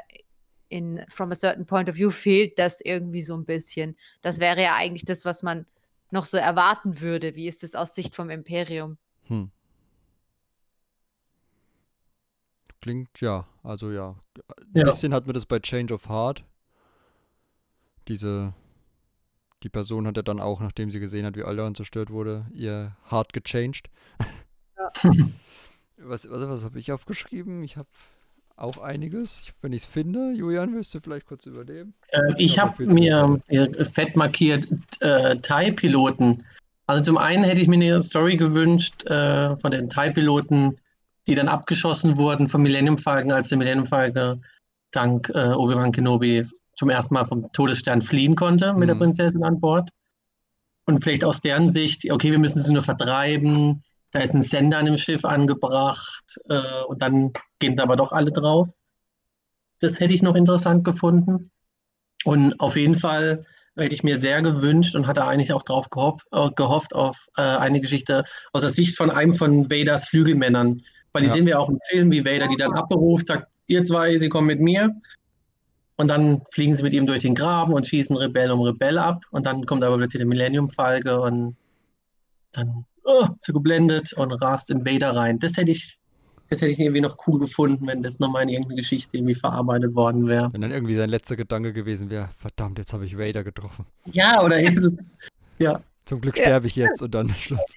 [0.68, 3.96] in From a Certain Point of View fehlt das irgendwie so ein bisschen.
[4.22, 5.66] Das wäre ja eigentlich das, was man
[6.12, 7.34] noch so erwarten würde.
[7.34, 8.98] Wie ist es aus Sicht vom Imperium?
[9.24, 9.50] Hm.
[12.80, 14.14] Klingt, ja, also ja.
[14.58, 14.84] Ein Ja.
[14.84, 16.44] bisschen hat man das bei Change of Heart.
[18.08, 18.52] Diese,
[19.62, 22.96] die Person hat ja dann auch, nachdem sie gesehen hat, wie Alderaan zerstört wurde, ihr
[23.10, 23.90] Heart gechanged.
[25.98, 27.62] was was, was habe ich aufgeschrieben?
[27.64, 27.88] Ich habe
[28.56, 29.40] auch einiges.
[29.42, 31.94] Ich, wenn ich es finde, Julian, willst du vielleicht kurz übernehmen?
[32.08, 34.66] Äh, ich habe mir äh, fett markiert
[35.00, 36.44] äh, Thai-Piloten.
[36.86, 40.78] Also zum einen hätte ich mir eine Story gewünscht äh, von den Thai-Piloten,
[41.26, 44.44] die dann abgeschossen wurden vom Millennium Falcon, als der Millennium Falcon
[44.92, 46.44] dank äh, Obi-Wan Kenobi
[46.76, 49.00] zum ersten Mal vom Todesstern fliehen konnte mit der Mhm.
[49.00, 49.90] Prinzessin an Bord.
[50.86, 54.78] Und vielleicht aus deren Sicht, okay, wir müssen sie nur vertreiben, da ist ein Sender
[54.78, 58.70] an dem Schiff angebracht äh, und dann gehen sie aber doch alle drauf.
[59.80, 61.50] Das hätte ich noch interessant gefunden.
[62.24, 63.44] Und auf jeden Fall
[63.76, 67.42] hätte ich mir sehr gewünscht und hatte eigentlich auch darauf gehofft, äh, gehofft auf äh,
[67.42, 70.80] eine Geschichte aus der Sicht von einem von Vaders Flügelmännern.
[71.12, 71.34] Weil die Ja.
[71.34, 74.46] sehen wir auch im Film, wie Vader die dann abberuft, sagt, ihr zwei, sie kommen
[74.46, 74.94] mit mir.
[75.96, 79.24] Und dann fliegen sie mit ihm durch den Graben und schießen Rebell um Rebell ab.
[79.30, 81.56] Und dann kommt aber plötzlich der Millennium-Falke und
[82.52, 85.38] dann oh, ist er geblendet und rast in Vader rein.
[85.38, 85.98] Das hätte ich,
[86.48, 89.94] das hätte ich irgendwie noch cool gefunden, wenn das nochmal in irgendeine Geschichte irgendwie verarbeitet
[89.94, 90.52] worden wäre.
[90.52, 93.86] Wenn dann irgendwie sein letzter Gedanke gewesen wäre, verdammt, jetzt habe ich Vader getroffen.
[94.12, 94.60] Ja, oder
[95.58, 95.80] ja.
[96.04, 97.74] Zum Glück sterbe ich jetzt und dann Schluss.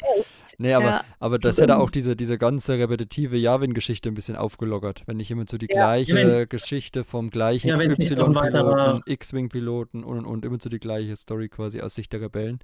[0.62, 1.03] Nee, aber, Ja.
[1.20, 5.03] aber das hätte auch diese, diese ganze repetitive Yavin-Geschichte ein bisschen aufgelockert.
[5.05, 5.76] Wenn nicht immer so die Ja.
[5.86, 10.80] gleiche Ja, wenn- Geschichte vom gleichen Ja, Y-Piloten, X-Wing-Piloten und und und immer so die
[10.80, 12.60] gleiche Story quasi aus Sicht der Rebellen.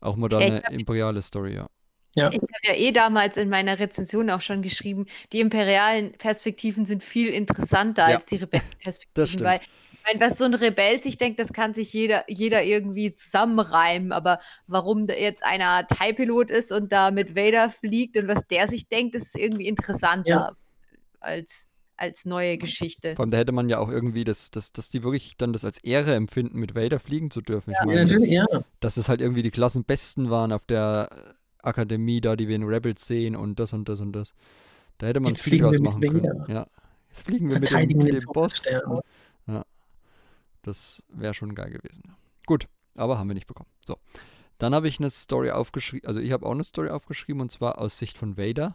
[0.00, 1.66] Auch mal da Ja, ich eine glaub, imperiale Story, ja.
[2.14, 2.30] Ja.
[2.30, 7.04] Ich habe ja eh damals in meiner Rezension auch schon geschrieben, die imperialen Perspektiven sind
[7.04, 9.44] viel interessanter Ja, als die das Rebellenperspektiven, stimmt.
[9.44, 9.68] weil ich
[10.06, 14.40] meine, was so ein Rebell sich denkt, das kann sich jeder, jeder irgendwie zusammenreimen, aber
[14.66, 18.88] warum da jetzt einer Thai-Pilot ist und da mit Vader fliegt und was der sich
[18.88, 20.56] denkt, ist irgendwie interessanter
[21.20, 23.14] als, als neue Geschichte.
[23.14, 25.64] Vor allem, da hätte man ja auch irgendwie, das, das, dass die wirklich dann das
[25.64, 27.70] als Ehre empfinden, mit Vader fliegen zu dürfen.
[27.70, 28.64] Ich Ja, meine, natürlich, das, ja.
[28.80, 33.06] dass es halt irgendwie die Klassenbesten waren auf der Akademie da, die wir in Rebels
[33.06, 34.34] sehen und das und das und das.
[34.98, 36.44] Da hätte man Jetzt viel fliegen draus machen können.
[36.48, 36.66] Ja.
[37.10, 38.62] Jetzt fliegen wir mit dem, mit dem Boss.
[38.62, 39.00] Todesstern.
[40.66, 42.16] Das wäre schon geil gewesen.
[42.44, 43.70] Gut, aber haben wir nicht bekommen.
[43.86, 43.98] So.
[44.58, 47.78] Dann habe ich eine Story aufgeschrieben, also ich habe auch eine Story aufgeschrieben und zwar
[47.78, 48.74] aus Sicht von Vader,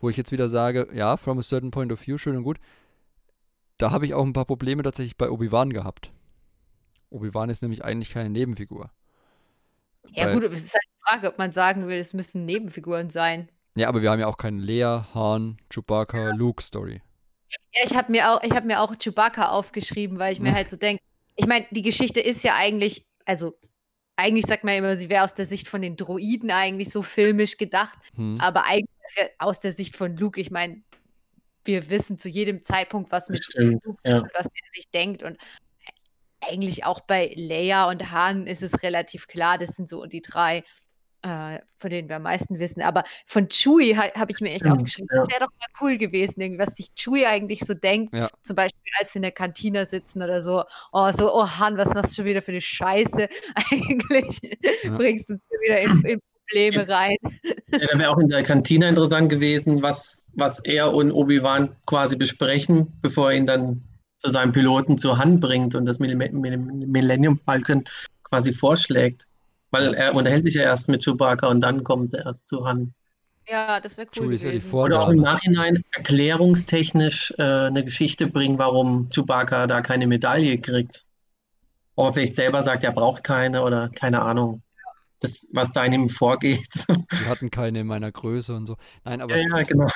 [0.00, 2.58] wo ich jetzt wieder sage, ja, from a certain point of view, schön und gut.
[3.76, 6.12] Da habe ich auch ein paar Probleme tatsächlich bei Obi-Wan gehabt.
[7.10, 8.90] Obi-Wan ist nämlich eigentlich keine Nebenfigur.
[10.08, 13.50] Ja, gut, es ist halt die Frage, ob man sagen will, es müssen Nebenfiguren sein.
[13.74, 17.02] Ja, aber wir haben ja auch keine Leia, Han, Chewbacca, Luke-Story.
[17.74, 20.68] Ja, ich habe mir auch, ich habe mir auch Chewbacca aufgeschrieben, weil ich mir halt
[20.70, 21.02] so denke,
[21.36, 23.58] ich meine, die Geschichte ist ja eigentlich, also
[24.16, 27.02] eigentlich sagt man ja immer, sie wäre aus der Sicht von den Droiden eigentlich so
[27.02, 28.38] filmisch gedacht, Hm.
[28.40, 30.82] aber eigentlich ist ja aus der Sicht von Luke, ich meine,
[31.64, 34.18] wir wissen zu jedem Zeitpunkt, was mit stimmt, Luke ja.
[34.18, 35.38] und was er sich denkt und
[36.40, 40.64] eigentlich auch bei Leia und Han ist es relativ klar, das sind so die drei,
[41.22, 42.82] äh, von denen wir am meisten wissen.
[42.82, 45.20] Aber von Chewie ha habe ich mir echt Stimmt, aufgeschrieben, ja.
[45.20, 48.14] das wäre doch mal cool gewesen, irgendwie, was sich Chewie eigentlich so denkt.
[48.14, 48.28] Ja.
[48.42, 50.64] Zum Beispiel, als sie in der Kantine sitzen oder so.
[50.92, 53.28] Oh, so, oh Han, was machst du schon wieder für eine Scheiße?
[53.70, 54.40] Eigentlich
[54.82, 54.90] Ja.
[54.96, 57.16] bringst du uns wieder in, in Probleme rein.
[57.72, 62.16] Ja, da wäre auch in der Kantine interessant gewesen, was, was er und Obi-Wan quasi
[62.16, 63.82] besprechen, bevor er ihn dann
[64.18, 67.84] zu seinem Piloten zur Hand bringt und das Mil- Mil- Millennium Falcon
[68.24, 69.26] quasi vorschlägt.
[69.72, 72.94] Weil er unterhält sich ja erst mit Chewbacca und dann kommen sie erst zu Han.
[73.48, 74.52] Ja, das wäre cool ja
[74.84, 75.16] Oder auch im.
[75.16, 81.04] Nachhinein erklärungstechnisch äh, eine Geschichte bringen, warum Chewbacca da keine Medaille kriegt.
[81.96, 84.62] Oder vielleicht selber sagt, er braucht keine oder keine Ahnung.
[85.20, 86.86] Das, was da in ihm vorgeht.
[87.18, 88.76] Die hatten keine in meiner Größe und so.
[89.04, 89.88] Nein, aber Ja, ja, genau.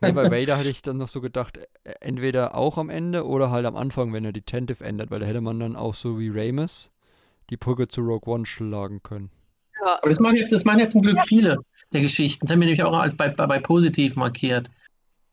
[0.00, 1.58] nee, bei Vader hatte ich dann noch so gedacht,
[2.00, 5.26] entweder auch am Ende oder halt am Anfang, wenn er die Tentive ändert, weil da
[5.26, 6.90] hätte man dann auch so wie Ramus
[7.50, 9.30] die Brücke zu Rogue One schlagen können.
[9.84, 11.58] Ja, Aber das machen, ja- das machen ja zum Glück viele
[11.92, 12.46] der Geschichten.
[12.46, 14.70] Das haben wir nämlich auch als bei, bei, bei positiv markiert.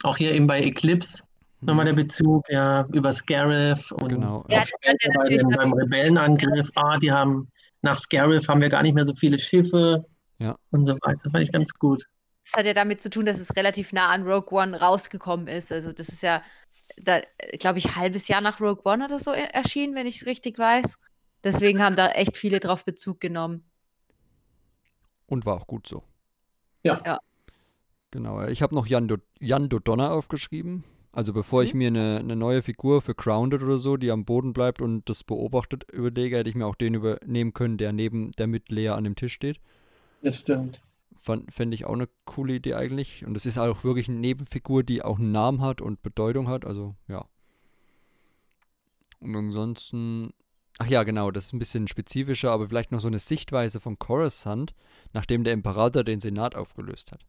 [0.03, 1.23] Auch hier eben bei Eclipse
[1.61, 4.65] nochmal der Bezug, ja, über Scarif und Genau, ja.
[4.65, 6.69] Später er bei dem, beim Rebellenangriff.
[6.75, 7.49] Ah, die haben
[7.81, 10.05] nach Scarif haben wir gar nicht mehr so viele Schiffe
[10.37, 10.55] Ja.
[10.71, 11.19] und so weiter.
[11.23, 12.03] Das fand ich ganz gut.
[12.45, 15.71] das hat ja damit zu tun, dass es relativ nah an Rogue One rausgekommen ist.
[15.71, 16.41] Also das ist ja,
[16.97, 17.19] da,
[17.59, 20.25] glaube ich, ein halbes Jahr nach Rogue One oder so e- erschienen, wenn ich es
[20.25, 20.97] richtig weiß.
[21.43, 23.63] Deswegen haben da echt viele drauf Bezug genommen.
[25.25, 26.03] Und war auch gut so.
[26.83, 27.01] Ja.
[27.05, 27.19] Ja.
[28.11, 28.45] Genau.
[28.47, 30.83] Ich habe noch Jan, Do Jan Dodonna aufgeschrieben.
[31.11, 31.77] Also bevor ich Mhm.
[31.77, 35.23] mir eine, eine neue Figur für Grounded oder so, die am Boden bleibt und das
[35.23, 39.03] beobachtet, überlege, hätte ich mir auch den übernehmen können, der neben der mit Lea an
[39.03, 39.59] dem Tisch steht.
[40.21, 40.81] Das stimmt.
[41.21, 43.25] Fände ich auch eine coole Idee eigentlich.
[43.25, 46.65] Und es ist auch wirklich eine Nebenfigur, die auch einen Namen hat und Bedeutung hat.
[46.65, 47.25] Also ja.
[49.19, 50.33] Und ansonsten.
[50.81, 53.99] Ach ja, genau, das ist ein bisschen spezifischer, aber vielleicht noch so eine Sichtweise von
[53.99, 54.73] Coruscant,
[55.13, 57.25] nachdem der Imperator den Senat aufgelöst hat.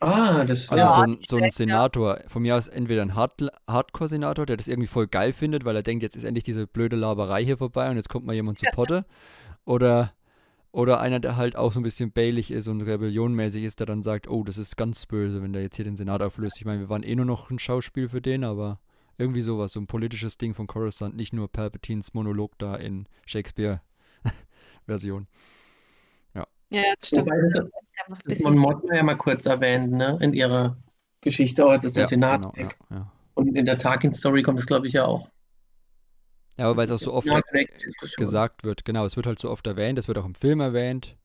[0.00, 0.94] Ah, das Also ja.
[0.94, 1.50] so, ein, so ein.
[1.50, 5.76] Senator, von mir aus entweder ein Hard Hardcore-Senator, der das irgendwie voll geil findet, weil
[5.76, 8.58] er denkt, jetzt ist endlich diese blöde Laberei hier vorbei und jetzt kommt mal jemand
[8.58, 9.04] zu Potte.
[9.66, 10.12] Oder,
[10.72, 14.02] oder einer, der halt auch so ein bisschen bailig ist und rebellionmäßig ist, der dann
[14.02, 16.56] sagt, oh, das ist ganz böse, wenn der jetzt hier den Senat auflöst.
[16.58, 18.78] Ich meine, wir waren eh nur noch ein Schauspiel für den, aber
[19.18, 25.26] irgendwie sowas, so ein politisches Ding von Coruscant, nicht nur Palpatines Monolog da in Shakespeare-Version.
[26.70, 27.26] Ja, das stimmt.
[27.28, 27.68] Wobei
[28.26, 30.18] das, Mon Mothma ja mal kurz erwähnt, ne?
[30.20, 30.76] In ihrer
[31.20, 32.78] Geschichte, oh, das ist der Ja, Senat genau, weg.
[32.90, 33.12] ja, ja.
[33.34, 35.28] Und in der Tarkin-Story kommt es, glaube ich, ja auch.
[36.58, 37.28] ja, aber weil es auch so oft
[38.16, 41.16] gesagt wird, genau, es wird halt so oft erwähnt, es wird auch im Film erwähnt.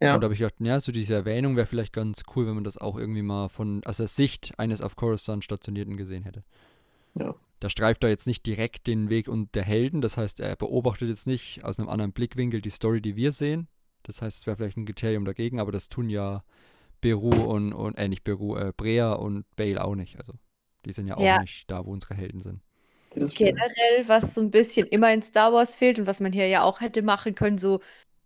[0.00, 0.14] Ja.
[0.14, 2.64] Und da habe ich gedacht, ja, so diese Erwähnung wäre vielleicht ganz cool, wenn man
[2.64, 6.42] das auch irgendwie mal von aus der Sicht eines auf Coruscant stationierten gesehen hätte.
[7.14, 7.34] Ja.
[7.60, 11.08] Da streift er jetzt nicht direkt den Weg und der Helden, das heißt, er beobachtet
[11.08, 13.68] jetzt nicht aus einem anderen Blickwinkel die Story, die wir sehen.
[14.02, 16.42] Das heißt, es wäre vielleicht ein Kriterium dagegen, aber das tun ja
[17.00, 20.18] Beru und, und äh, nicht Beru, äh, Brea und Bale auch nicht.
[20.18, 20.34] Also,
[20.84, 21.40] die sind ja auch Ja.
[21.40, 22.62] nicht da, wo unsere Helden sind.
[23.14, 26.62] Generell, was so ein bisschen immer in Star Wars fehlt und was man hier ja
[26.62, 27.80] auch hätte machen können, so,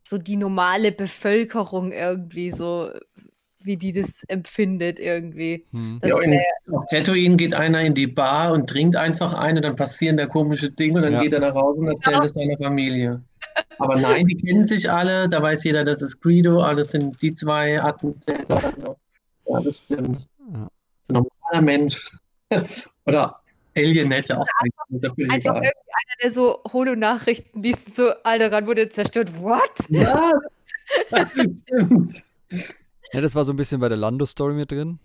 [0.06, 2.90] so die normale Bevölkerung irgendwie, so
[3.66, 5.66] wie die das empfindet irgendwie.
[5.72, 6.00] Hm.
[6.04, 6.40] Ja, in,
[6.72, 10.70] auf Tatooine geht einer in die Bar und trinkt einfach eine, dann passieren da komische
[10.70, 11.20] Dinge und dann Ja.
[11.20, 13.22] geht er nach Hause und erzählt es seiner Familie.
[13.78, 17.34] Aber nein, die kennen sich alle, da weiß jeder, das ist Greedo, alles sind die
[17.34, 18.62] zwei Attentäter.
[18.62, 18.96] Also,
[19.46, 20.28] ja, das stimmt.
[20.52, 20.68] Ja.
[20.68, 20.70] Das
[21.02, 22.10] ist ein normaler Mensch.
[23.06, 23.40] Oder
[23.76, 25.60] Alien hätte auch Einfach irgendwie einer,
[26.22, 29.30] der so Holo-Nachrichten liest, so, Alderan wurde zerstört.
[29.40, 29.70] What?
[29.88, 30.32] Ja,
[31.10, 31.28] das
[31.64, 32.24] stimmt.
[33.12, 34.98] Ja, das war so ein bisschen bei der Lando-Story mit drin.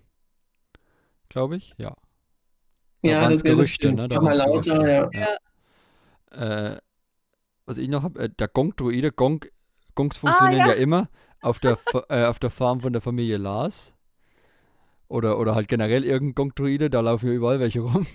[1.28, 1.94] Glaube ich, ja.
[3.02, 3.96] Da Ja, das, Gerüchte, stimmt.
[3.96, 4.08] ne?
[4.08, 5.06] Da waren's lauter, ja.
[5.06, 5.38] Gerüchte,
[6.30, 6.76] Äh,
[7.66, 9.44] was ich noch habe, äh, der Gong-Druide, Gong,
[9.94, 10.74] Gongs funktionieren Ah, ja.
[10.74, 10.80] ja.
[10.80, 11.08] immer
[11.40, 11.78] auf der,
[12.08, 13.94] äh, auf der Farm von der Familie Lars.
[15.08, 18.06] Oder, oder halt generell irgendein Gong-Druide, da laufen ja überall welche rum.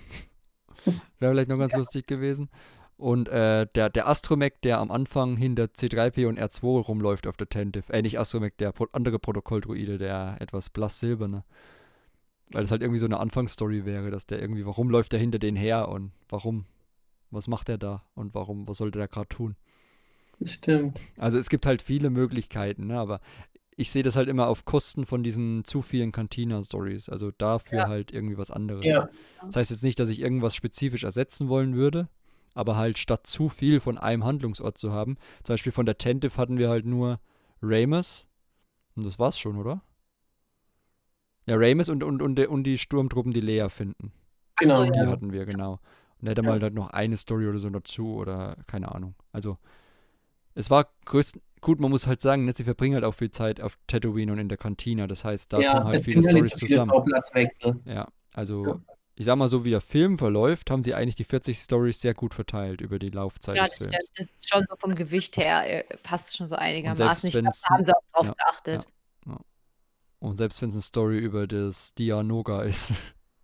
[1.18, 2.50] Wäre vielleicht noch ganz lustig gewesen.
[2.98, 7.48] Und äh, der, der Astromech, der am Anfang hinter C3P und R2 rumläuft auf der
[7.48, 7.92] Tentive.
[7.92, 11.44] Äh, nicht Astromech, der andere Protokolldruide, der etwas blass-silberne.
[12.50, 15.38] Weil das halt irgendwie so eine Anfangsstory wäre, dass der irgendwie, warum läuft der hinter
[15.38, 16.64] denen her und warum,
[17.30, 19.54] was macht er da und warum, was sollte der gerade tun?
[20.40, 21.00] Das stimmt.
[21.18, 22.98] Also es gibt halt viele Möglichkeiten, ne?
[22.98, 23.20] aber
[23.76, 27.08] ich sehe das halt immer auf Kosten von diesen zu vielen Cantina-Stories.
[27.10, 27.88] Also dafür Ja.
[27.88, 28.84] halt irgendwie was anderes.
[28.84, 29.08] Ja.
[29.44, 32.08] Das heißt jetzt nicht, dass ich irgendwas spezifisch ersetzen wollen würde,
[32.58, 35.16] aber halt statt zu viel von einem Handlungsort zu haben.
[35.44, 37.20] Zum Beispiel von der Tentive hatten wir halt nur
[37.62, 38.26] Ramus.
[38.96, 39.80] Und das war's schon, oder?
[41.46, 44.12] Ja, Ramus und, und, und, und die Sturmtruppen, die Lea finden.
[44.56, 44.84] Genau.
[44.90, 45.06] Die Ja.
[45.06, 45.74] hatten wir, genau.
[46.20, 49.14] Und da hätte man halt noch eine Story oder so dazu oder keine Ahnung.
[49.32, 49.56] Also,
[50.54, 51.40] es war größten.
[51.60, 54.38] Gut, man muss halt sagen, ne, sie verbringen halt auch viel Zeit auf Tatooine und
[54.38, 55.06] in der Kantina.
[55.06, 56.90] Das heißt, da ja, kommen halt viele ja Stories zusammen.
[56.90, 57.80] Schauplatzwechsel.
[57.84, 58.80] Ja, also Ja.
[59.18, 62.14] Ich sag mal so, wie der Film verläuft, haben sie eigentlich die 40 Stories sehr
[62.14, 63.94] gut verteilt über die Laufzeit Ja, des das, Films.
[64.12, 64.28] stimmt.
[64.30, 67.26] das ist schon so vom Gewicht her, äh, passt schon so einigermaßen.
[67.28, 68.86] Ich glaube, da haben sie auch drauf ja, geachtet.
[70.20, 72.92] Und selbst wenn es eine Story über das Dianoga ist.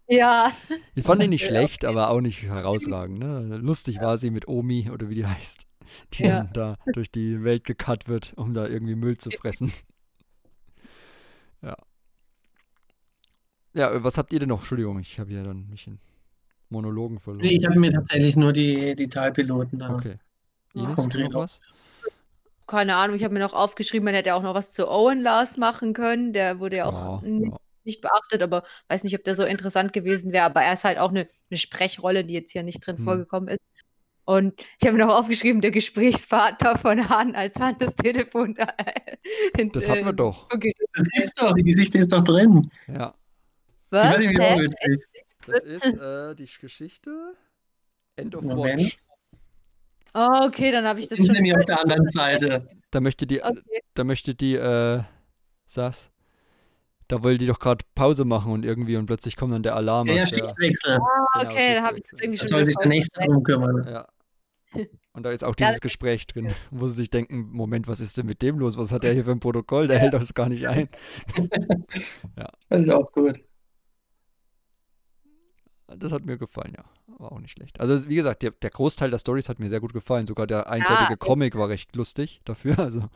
[0.08, 0.52] Ja,
[0.94, 3.18] Ich fand ihn nicht Ja, schlecht, aber auch nicht herausragend.
[3.18, 3.56] Ne?
[3.58, 5.66] Lustig war sie mit Omi oder wie die heißt,
[6.14, 6.44] die Ja.
[6.44, 9.72] dann da durch die Welt gekarrt wird, um da irgendwie Müll zu fressen.
[11.62, 11.76] ja.
[13.74, 14.60] Ja, was habt ihr denn noch?
[14.60, 15.98] Entschuldigung, ich habe ja dann mich in
[16.70, 17.44] Monologen verloren.
[17.46, 19.94] Nee, ich habe mir tatsächlich nur die, die Teilpiloten da.
[19.94, 20.16] Okay.
[20.74, 21.60] Ines, Kommt du noch was?
[22.66, 25.56] keine Ahnung, ich habe mir noch aufgeschrieben, man hätte auch noch was zu Owen Lars
[25.58, 26.32] machen können.
[26.32, 27.56] Der wurde ja auch Ja, n- ja.
[27.84, 30.46] nicht beachtet, aber weiß nicht, ob der so interessant gewesen wäre.
[30.46, 33.04] Aber er ist halt auch eine, eine Sprechrolle, die jetzt hier nicht drin Hm.
[33.04, 33.60] vorgekommen ist.
[34.24, 38.68] Und ich habe mir noch aufgeschrieben, der Gesprächspartner von Han, als Han das Telefon da
[39.72, 40.48] Das hatten wir äh, doch.
[40.48, 42.66] Gerät Das gibt's doch, die Geschichte ist doch drin.
[42.86, 43.14] Ja.
[44.02, 44.18] Die Was?
[44.18, 44.58] ich Hä?
[44.60, 45.06] witzig.
[45.46, 47.34] Das ist äh, die Geschichte
[48.16, 48.80] End of Moment.
[48.82, 48.98] Watch.
[50.14, 51.34] Oh, okay, dann habe ich das Das ist schon.
[51.34, 52.68] nämlich auf der anderen Seite.
[52.90, 53.82] Da möchte die, Okay.
[53.94, 55.02] da möchte die, äh,
[55.66, 56.08] Sass,
[57.08, 60.06] Da wollen die doch gerade Pause machen und irgendwie und plötzlich kommt dann der Alarm.
[60.08, 60.98] Ja, ja, Schichtwechsel.
[60.98, 63.20] Ah, Genau, okay, da habe ich jetzt irgendwie Da schon soll wieder sich der Nächste
[63.20, 63.86] drum kümmern.
[63.86, 64.08] ja.
[65.12, 68.16] Und da ist auch Ja, dieses Gespräch drin, wo sie sich denken, Moment, was ist
[68.18, 68.76] denn mit dem los?
[68.78, 69.86] Was hat der hier für ein Protokoll?
[69.86, 70.88] Der hält das gar nicht ein.
[72.68, 73.38] Fand ich auch gut.
[75.98, 76.84] Das hat mir gefallen, ja.
[77.18, 77.80] War auch nicht schlecht.
[77.80, 80.26] Also, wie gesagt, der, der Großteil der Stories hat mir sehr gut gefallen.
[80.26, 81.16] Sogar der einseitige ja.
[81.16, 82.78] Comic war recht lustig dafür.
[82.84, 83.08] Also,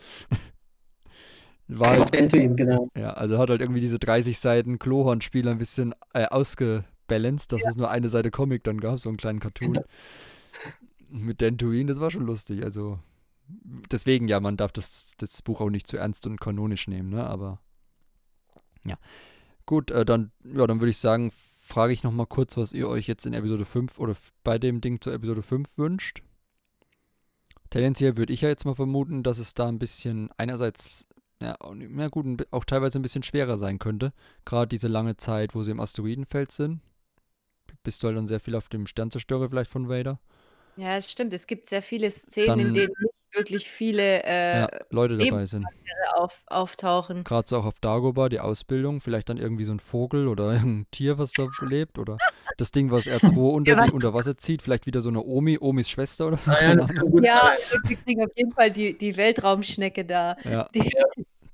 [1.68, 2.89] war halt, Dentuin, genau.
[2.97, 7.76] ja, also hat halt irgendwie diese 30 Seiten Klohorn-Spiel ein bisschen äh, ausgebalanced, dass es
[7.76, 9.81] nur eine Seite Comic dann gab, so einen kleinen Cartoon.
[11.11, 12.64] Mit Dentuin, das war schon lustig.
[12.64, 12.99] Also,
[13.91, 17.26] deswegen, ja, man darf das, das Buch auch nicht zu ernst und kanonisch nehmen, ne?
[17.26, 17.61] Aber,
[18.87, 18.97] ja.
[19.66, 21.33] Gut, äh, dann, ja, dann würde ich sagen,
[21.69, 25.01] frage ich nochmal kurz, was ihr euch jetzt in Episode 5 oder bei dem Ding
[25.01, 26.23] zur Episode 5 wünscht.
[27.71, 31.07] Tendenziell würde ich ja jetzt mal vermuten, dass es da ein bisschen einerseits,
[31.43, 34.14] ja, na gut, auch teilweise ein bisschen schwerer sein könnte.
[34.47, 36.81] Gerade diese lange Zeit, wo sie im Asteroidenfeld sind.
[37.83, 40.19] Bist du halt dann sehr viel auf dem Sternzerstörer vielleicht von Vader.
[40.77, 41.35] Ja, stimmt.
[41.35, 45.47] Es gibt sehr viele Szenen, in Dann- denen nicht wirklich viele äh, ja, Leute dabei
[45.47, 45.66] sind.
[46.14, 47.24] auf, auftauchen.
[47.24, 50.87] Gerade so auch auf Dagobah, die Ausbildung, vielleicht dann irgendwie so ein Vogel oder ein
[50.91, 52.18] Tier, was da lebt oder
[52.57, 55.22] das Ding, was R2 unter, Ja, die, was- unter Wasser zieht, vielleicht wieder so eine
[55.22, 56.51] Omi, Omis Schwester oder so.
[56.51, 57.83] Ah, ja, das kann gut Ja, sein.
[57.87, 60.37] wir kriegen auf jeden Fall die, die Weltraumschnecke da.
[60.45, 60.93] ja, Die,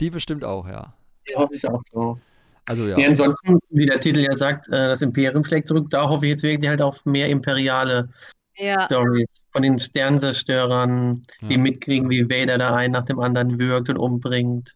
[0.00, 0.94] die bestimmt auch, ja.
[1.32, 2.18] Da hoffe ich auch drauf.
[2.66, 2.98] Also Ja.
[2.98, 6.30] ja, ansonsten, wie der Titel ja sagt, äh, das Imperium schlägt zurück, da hoffe ich
[6.30, 8.08] jetzt wirklich halt auf mehr imperiale
[8.56, 9.42] ja, Stories.
[9.54, 11.58] Von den Sternzerstörern, die Ja.
[11.60, 14.74] mitkriegen, wie Vader da einen nach dem anderen wirkt und umbringt.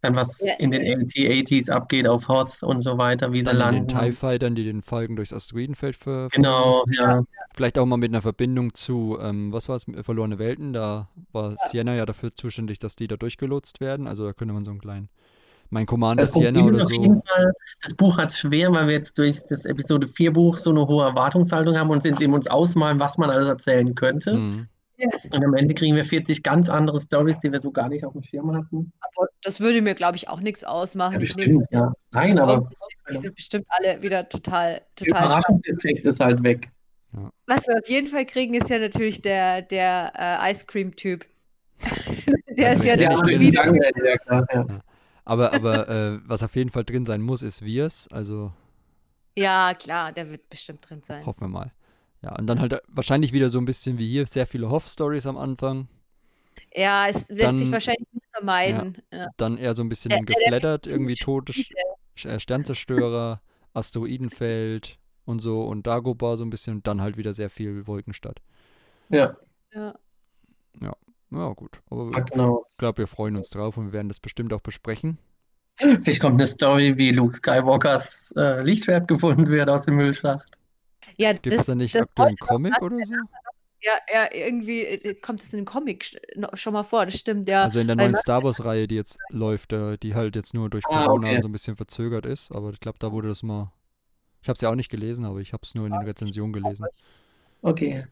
[0.00, 0.54] Dann was Ja.
[0.58, 3.88] in den LT-80s abgeht auf Hoth und so weiter, wie sie dann den landen.
[3.88, 7.22] TIE Fightern, die den Falken durchs Asteroidenfeld ver Genau, ja.
[7.54, 10.72] Vielleicht auch mal mit einer Verbindung zu, ähm, was war es, Verlorene Welten.
[10.72, 14.08] Da war Sienna ja dafür zuständig, dass die da durchgelotst werden.
[14.08, 15.08] Also da könnte man so einen kleinen,
[15.74, 16.94] mein Commander Das Sienna oder auf so.
[17.02, 17.52] jeden Fall,
[17.82, 20.86] das Buch hat es schwer, weil wir jetzt durch das Episode 4 Buch so eine
[20.86, 24.32] hohe Erwartungshaltung haben und uns eben uns ausmalen, was man alles erzählen könnte.
[24.32, 24.68] Hm.
[25.32, 28.12] Und am Ende kriegen wir 40 ganz andere Stories, die wir so gar nicht auf
[28.12, 28.92] dem Schirm hatten.
[29.00, 31.14] aber das würde mir, glaube ich, auch nichts ausmachen.
[31.14, 31.92] Ja, bestimmt, ja.
[32.12, 32.68] Nein, aber
[33.10, 35.26] Die sind bestimmt alle wieder total, der total spannend.
[35.26, 36.70] Überraschungseffekt ist halt weg.
[37.46, 41.26] Was wir auf jeden Fall kriegen, ist ja natürlich der, der äh, Ice Cream-Typ.
[42.56, 43.62] der Also ist ja der der nicht drin Louis- ist.
[43.62, 44.66] Gang, ja, klar, ja.
[45.24, 48.08] Aber, aber äh, was auf jeden Fall drin sein muss, ist Virs.
[48.12, 48.52] Also
[49.36, 51.24] Ja, klar, der wird bestimmt drin sein.
[51.24, 51.72] hoffen wir mal.
[52.22, 55.36] Ja, und dann halt wahrscheinlich wieder so ein bisschen wie hier, sehr viele Hoff-Stories am
[55.36, 55.88] Anfang.
[56.74, 58.98] Ja, es lässt Dann- sich wahrscheinlich nicht vermeiden.
[59.12, 59.28] Ja.
[59.36, 61.52] Dann eher so ein bisschen der- geflattert, irgendwie tote
[62.24, 63.40] äh, Sternzerstörer,
[63.74, 68.40] Asteroidenfeld und so und Dagobah so ein bisschen und dann halt wieder sehr viel Wolkenstadt.
[69.08, 69.36] ja,
[69.72, 69.94] Ja.
[70.80, 70.92] Ja,
[71.54, 71.80] gut.
[71.90, 72.66] Aber ja, ich genau.
[72.78, 75.18] glaube, wir freuen uns drauf und wir werden das bestimmt auch besprechen.
[75.76, 80.58] Vielleicht kommt eine Story, wie Luke Skywalkers äh, Lichtschwert gefunden wird aus dem Müllschacht.
[81.16, 83.14] Ja, Gibt es da nicht aktuell einen Comic oder so?
[83.84, 86.18] ja, ja, irgendwie äh, kommt es in dem Comic
[86.54, 87.64] schon mal vor, das stimmt, ja.
[87.64, 90.84] Also in der neuen Star Wars-Reihe, die jetzt läuft, äh, die halt jetzt nur durch
[90.88, 91.42] Ah, Corona okay.
[91.42, 92.50] so ein bisschen verzögert ist.
[92.50, 93.72] Aber ich glaube, da wurde das mal.
[94.42, 96.52] Ich habe es ja auch nicht gelesen, aber ich habe es nur in den Rezensionen
[96.52, 96.86] gelesen.
[97.62, 98.04] Okay.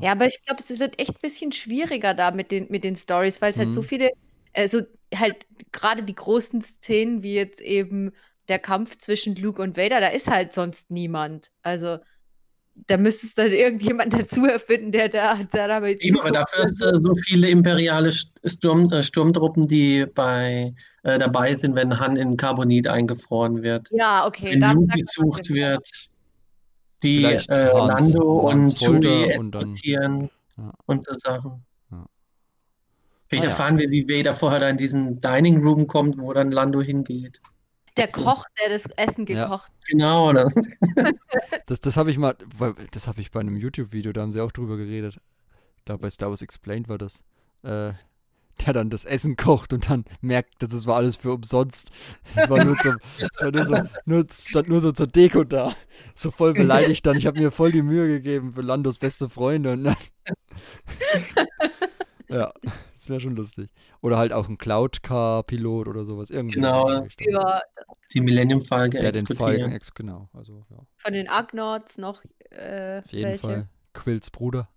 [0.00, 2.96] Ja, aber ich glaube, es wird echt ein bisschen schwieriger da mit den, mit den
[2.96, 3.86] Stories, weil es halt so Mhm.
[3.88, 4.10] viele,
[4.54, 4.82] also
[5.14, 8.12] halt gerade die großen Szenen, wie jetzt eben
[8.48, 11.50] der Kampf zwischen Luke und Vader, da ist halt sonst niemand.
[11.62, 11.98] Also
[12.74, 16.80] da müsste es dann irgendjemand dazu erfinden, der da, der dabei Eben, aber dafür ist
[16.80, 22.16] äh, so viele imperiale St- Sturm, äh, Sturmtruppen, die bei, äh, dabei sind, wenn Han
[22.16, 23.88] in Carbonit eingefroren wird.
[23.90, 24.52] Ja, okay.
[24.52, 25.88] wenn Luke gesucht wird,
[27.02, 30.72] die Vielleicht äh, Hans- Lando Hans und Chewie Folter und Ja.
[30.86, 31.64] und so Sachen.
[31.90, 32.06] Ja.
[33.28, 33.50] Vielleicht Ah, ja.
[33.52, 37.40] erfahren wir, wie Vader vorher da in diesen Dining Room kommt, wo dann Lando hingeht.
[37.96, 39.44] Der Koch, der das Essen Ja.
[39.44, 40.54] gekocht Genau, das.
[41.66, 44.40] Das, das habe ich mal, weil- das habe ich bei einem YouTube-Video, da haben sie
[44.40, 45.20] auch drüber geredet.
[45.84, 47.22] Da bei Star Wars Explained war das.
[47.62, 47.92] Äh,
[48.66, 51.90] der dann das Essen kocht und dann merkt, dass es war alles für umsonst.
[52.34, 55.74] Es war nur zum, es war nur so, nur, stand nur so zur Deko da.
[56.14, 57.16] So voll beleidigt dann.
[57.16, 59.96] Ich habe mir voll die Mühe gegeben für Landos beste Freunde und dann.
[62.28, 62.52] ja,
[62.94, 63.70] das wäre schon lustig.
[64.00, 66.30] Oder halt auch ein Cloud-Car-Pilot oder sowas.
[66.30, 66.88] Irgendwie Genau.
[66.88, 67.26] in die Richtung.
[67.40, 67.60] für
[68.12, 69.72] Die Millennium Falke Der den Falken exekutieren.
[69.72, 70.28] ex, genau.
[70.32, 73.40] Also, ja, von den Agnauts noch äh, auf jeden welche.
[73.40, 73.68] Fall.
[73.94, 74.68] Quills Bruder.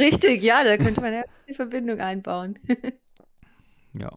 [0.00, 2.58] Richtig, ja, da könnte man ja die Verbindung einbauen.
[3.98, 4.10] Ja.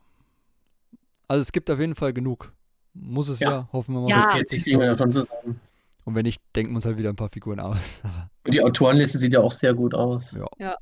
[1.28, 2.54] Also es gibt auf jeden Fall genug.
[2.94, 3.70] Muss es ja, Ja.
[3.74, 4.10] hoffen wir mal.
[4.10, 4.18] Ja.
[4.24, 4.98] mit 40 40 kriegen wir Stories.
[4.98, 5.60] davon zusammen.
[6.06, 8.02] Und wenn nicht, denken wir uns halt wieder ein paar Figuren aus.
[8.46, 10.32] Und die Autorenliste sieht ja auch sehr gut aus.
[10.32, 10.46] Ja.
[10.58, 10.76] Ja.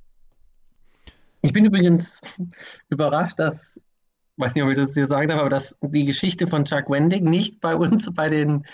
[1.41, 2.21] Ich bin übrigens
[2.89, 3.81] überrascht, dass
[4.37, 7.23] weiß nicht, ob ich das dir sagen darf, aber dass die Geschichte von Chuck Wendig
[7.23, 8.65] nicht bei uns bei den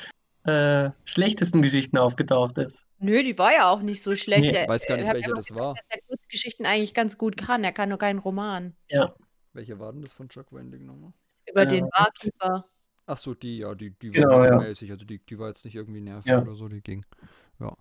[0.44, 2.86] äh, schlechtesten Geschichten aufgetaucht ist.
[3.00, 4.42] Nö, die war ja auch nicht so schlecht.
[4.42, 5.74] Nee, Ich weiß gar nicht, er immer das gesagt, war.
[5.76, 7.64] Dass er Kurzgeschichten eigentlich ganz gut kann.
[7.64, 8.74] Er kann nur keinen Roman.
[8.90, 9.14] Ja,
[9.54, 11.14] Welche war denn das von Chuck Wendig nochmal?
[11.50, 11.70] Über Ja.
[11.70, 12.66] den Barkeeper.
[13.06, 14.58] Ach so, die, ja, die, die Genau, war ja.
[14.58, 16.42] mäßig, also die, die war jetzt nicht irgendwie nervig Ja.
[16.42, 17.06] oder so, die ging.
[17.60, 17.76] Ja.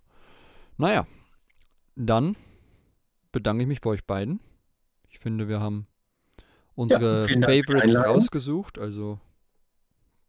[0.77, 1.07] Naja,
[1.95, 2.35] dann
[3.31, 4.39] bedanke ich mich bei euch beiden.
[5.09, 5.87] Ich finde, wir haben
[6.75, 9.19] unsere die Favorites rausgesucht, also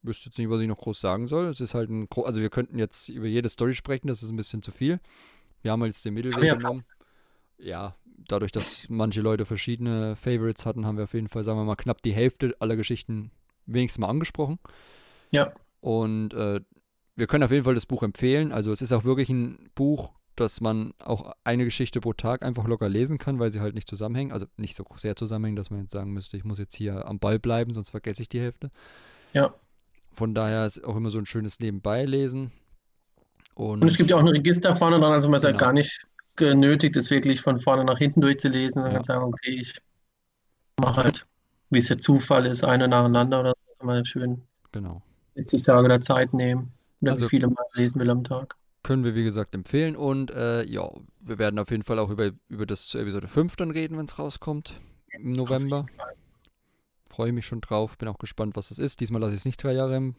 [0.03, 1.47] wüsste jetzt nicht, was ich noch groß sagen soll.
[1.47, 4.37] Es ist halt ein, also wir könnten jetzt über jede Story sprechen, das ist ein
[4.37, 5.01] bisschen zu viel.
[5.63, 6.85] Wir haben jetzt den Mittelweg ja genommen.
[7.63, 11.65] Ja, dadurch, dass manche Leute verschiedene Favorites hatten, haben wir auf jeden Fall, sagen wir
[11.65, 13.31] mal, knapp die Hälfte aller Geschichten
[13.67, 14.59] wenigstens mal angesprochen.
[15.33, 16.61] ja, Und äh,
[17.15, 18.53] wir können auf jeden Fall das Buch empfehlen.
[18.53, 22.67] Also es ist auch wirklich ein Buch, dass man auch eine Geschichte pro Tag einfach
[22.67, 24.33] locker lesen kann, weil sie halt nicht zusammenhängen.
[24.33, 27.19] Also nicht so sehr zusammenhängen, dass man jetzt sagen müsste, ich muss jetzt hier am
[27.19, 28.71] Ball bleiben, sonst vergesse ich die Hälfte.
[29.33, 29.55] ja.
[30.15, 32.53] Von daher ist auch immer so ein schönes Nebenbeilesen.
[33.55, 35.65] Und, Und es gibt ja auch ein Register vorne dran, also man ist halt Genau.
[35.69, 36.07] gar nicht
[36.37, 38.83] genötigt, es wirklich von vorne nach hinten durchzulesen.
[38.83, 38.97] Man Ja.
[38.99, 39.81] kann sagen, okay, ich
[40.81, 41.27] mache halt,
[41.71, 45.03] wie es der Zufall ist, eine nacheinander oder so, kann man schön genau.
[45.35, 46.73] 70 Tage der Zeit nehmen.
[47.01, 48.57] Oder Also- wie viele man lesen will am Tag.
[48.85, 49.95] Können wir, wie gesagt, empfehlen.
[49.95, 50.89] Und äh, ja,
[51.21, 54.07] wir werden auf jeden Fall auch über, über das zur Episode 5 dann reden, wenn
[54.07, 54.75] es rauskommt.
[55.13, 55.87] Im November.
[57.09, 57.97] Freue mich schon drauf.
[57.99, 59.01] Bin auch gespannt, was das ist.
[59.01, 60.15] Diesmal lasse ich es nicht drei Jahre im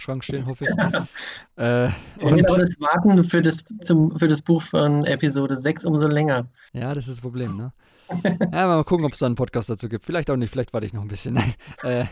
[0.00, 0.70] Schrank stehen, hoffe ich.
[1.56, 5.84] äh, Ja, und, aber das Warten für das, zum, für das Buch von Episode 6
[5.84, 6.48] umso länger.
[6.72, 7.72] ja, das ist das Problem, ne?
[8.52, 10.04] Ja, mal gucken, ob es da einen Podcast dazu gibt.
[10.06, 11.34] Vielleicht auch nicht, vielleicht warte ich noch ein bisschen.
[11.34, 11.54] Nein.
[11.82, 12.04] Äh,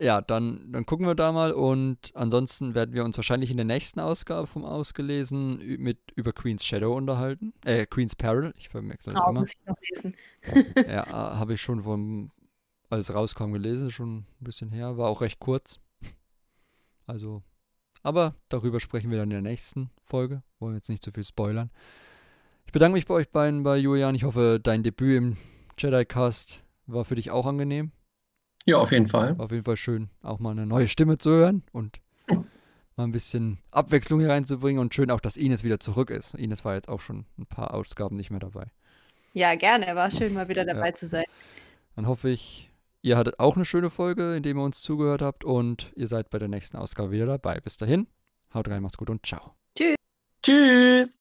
[0.00, 3.66] ja, dann, dann gucken wir da mal und ansonsten werden wir uns wahrscheinlich in der
[3.66, 7.52] nächsten Ausgabe vom Ausgelesen mit über Queen's Shadow unterhalten.
[7.66, 9.40] Äh, Queen's Peril, ich verwechsel das Oh, immer.
[9.40, 10.14] muss ich noch lesen.
[10.76, 12.30] Ja, äh, habe ich schon vom,
[12.88, 14.96] als es rauskam gelesen, schon ein bisschen her.
[14.96, 15.78] War auch recht kurz.
[17.08, 17.42] Also,
[18.02, 20.42] aber darüber sprechen wir dann in der nächsten Folge.
[20.60, 21.70] Wollen jetzt nicht zu viel spoilern.
[22.66, 24.14] Ich bedanke mich bei euch beiden, bei Julian.
[24.14, 25.36] Ich hoffe, dein Debüt im
[25.78, 27.92] Jedi-Cast war für dich auch angenehm.
[28.66, 29.38] Ja, auf jeden Fall.
[29.38, 31.98] War auf jeden Fall schön, auch mal eine neue Stimme zu hören und
[32.96, 36.34] mal ein bisschen Abwechslung hier reinzubringen und schön auch, dass Ines wieder zurück ist.
[36.34, 38.66] Ines war jetzt auch schon ein paar Ausgaben nicht mehr dabei.
[39.32, 39.94] Ja, gerne.
[39.94, 40.94] War schön, mal wieder dabei Ja.
[40.94, 41.24] zu sein.
[41.96, 42.67] Dann hoffe ich,
[43.02, 46.30] ihr hattet auch eine schöne Folge, in der ihr uns zugehört habt und ihr seid
[46.30, 47.60] bei der nächsten Ausgabe wieder dabei.
[47.60, 48.06] Bis dahin,
[48.54, 49.54] haut rein, macht's gut und ciao.
[50.42, 51.16] Tschüss!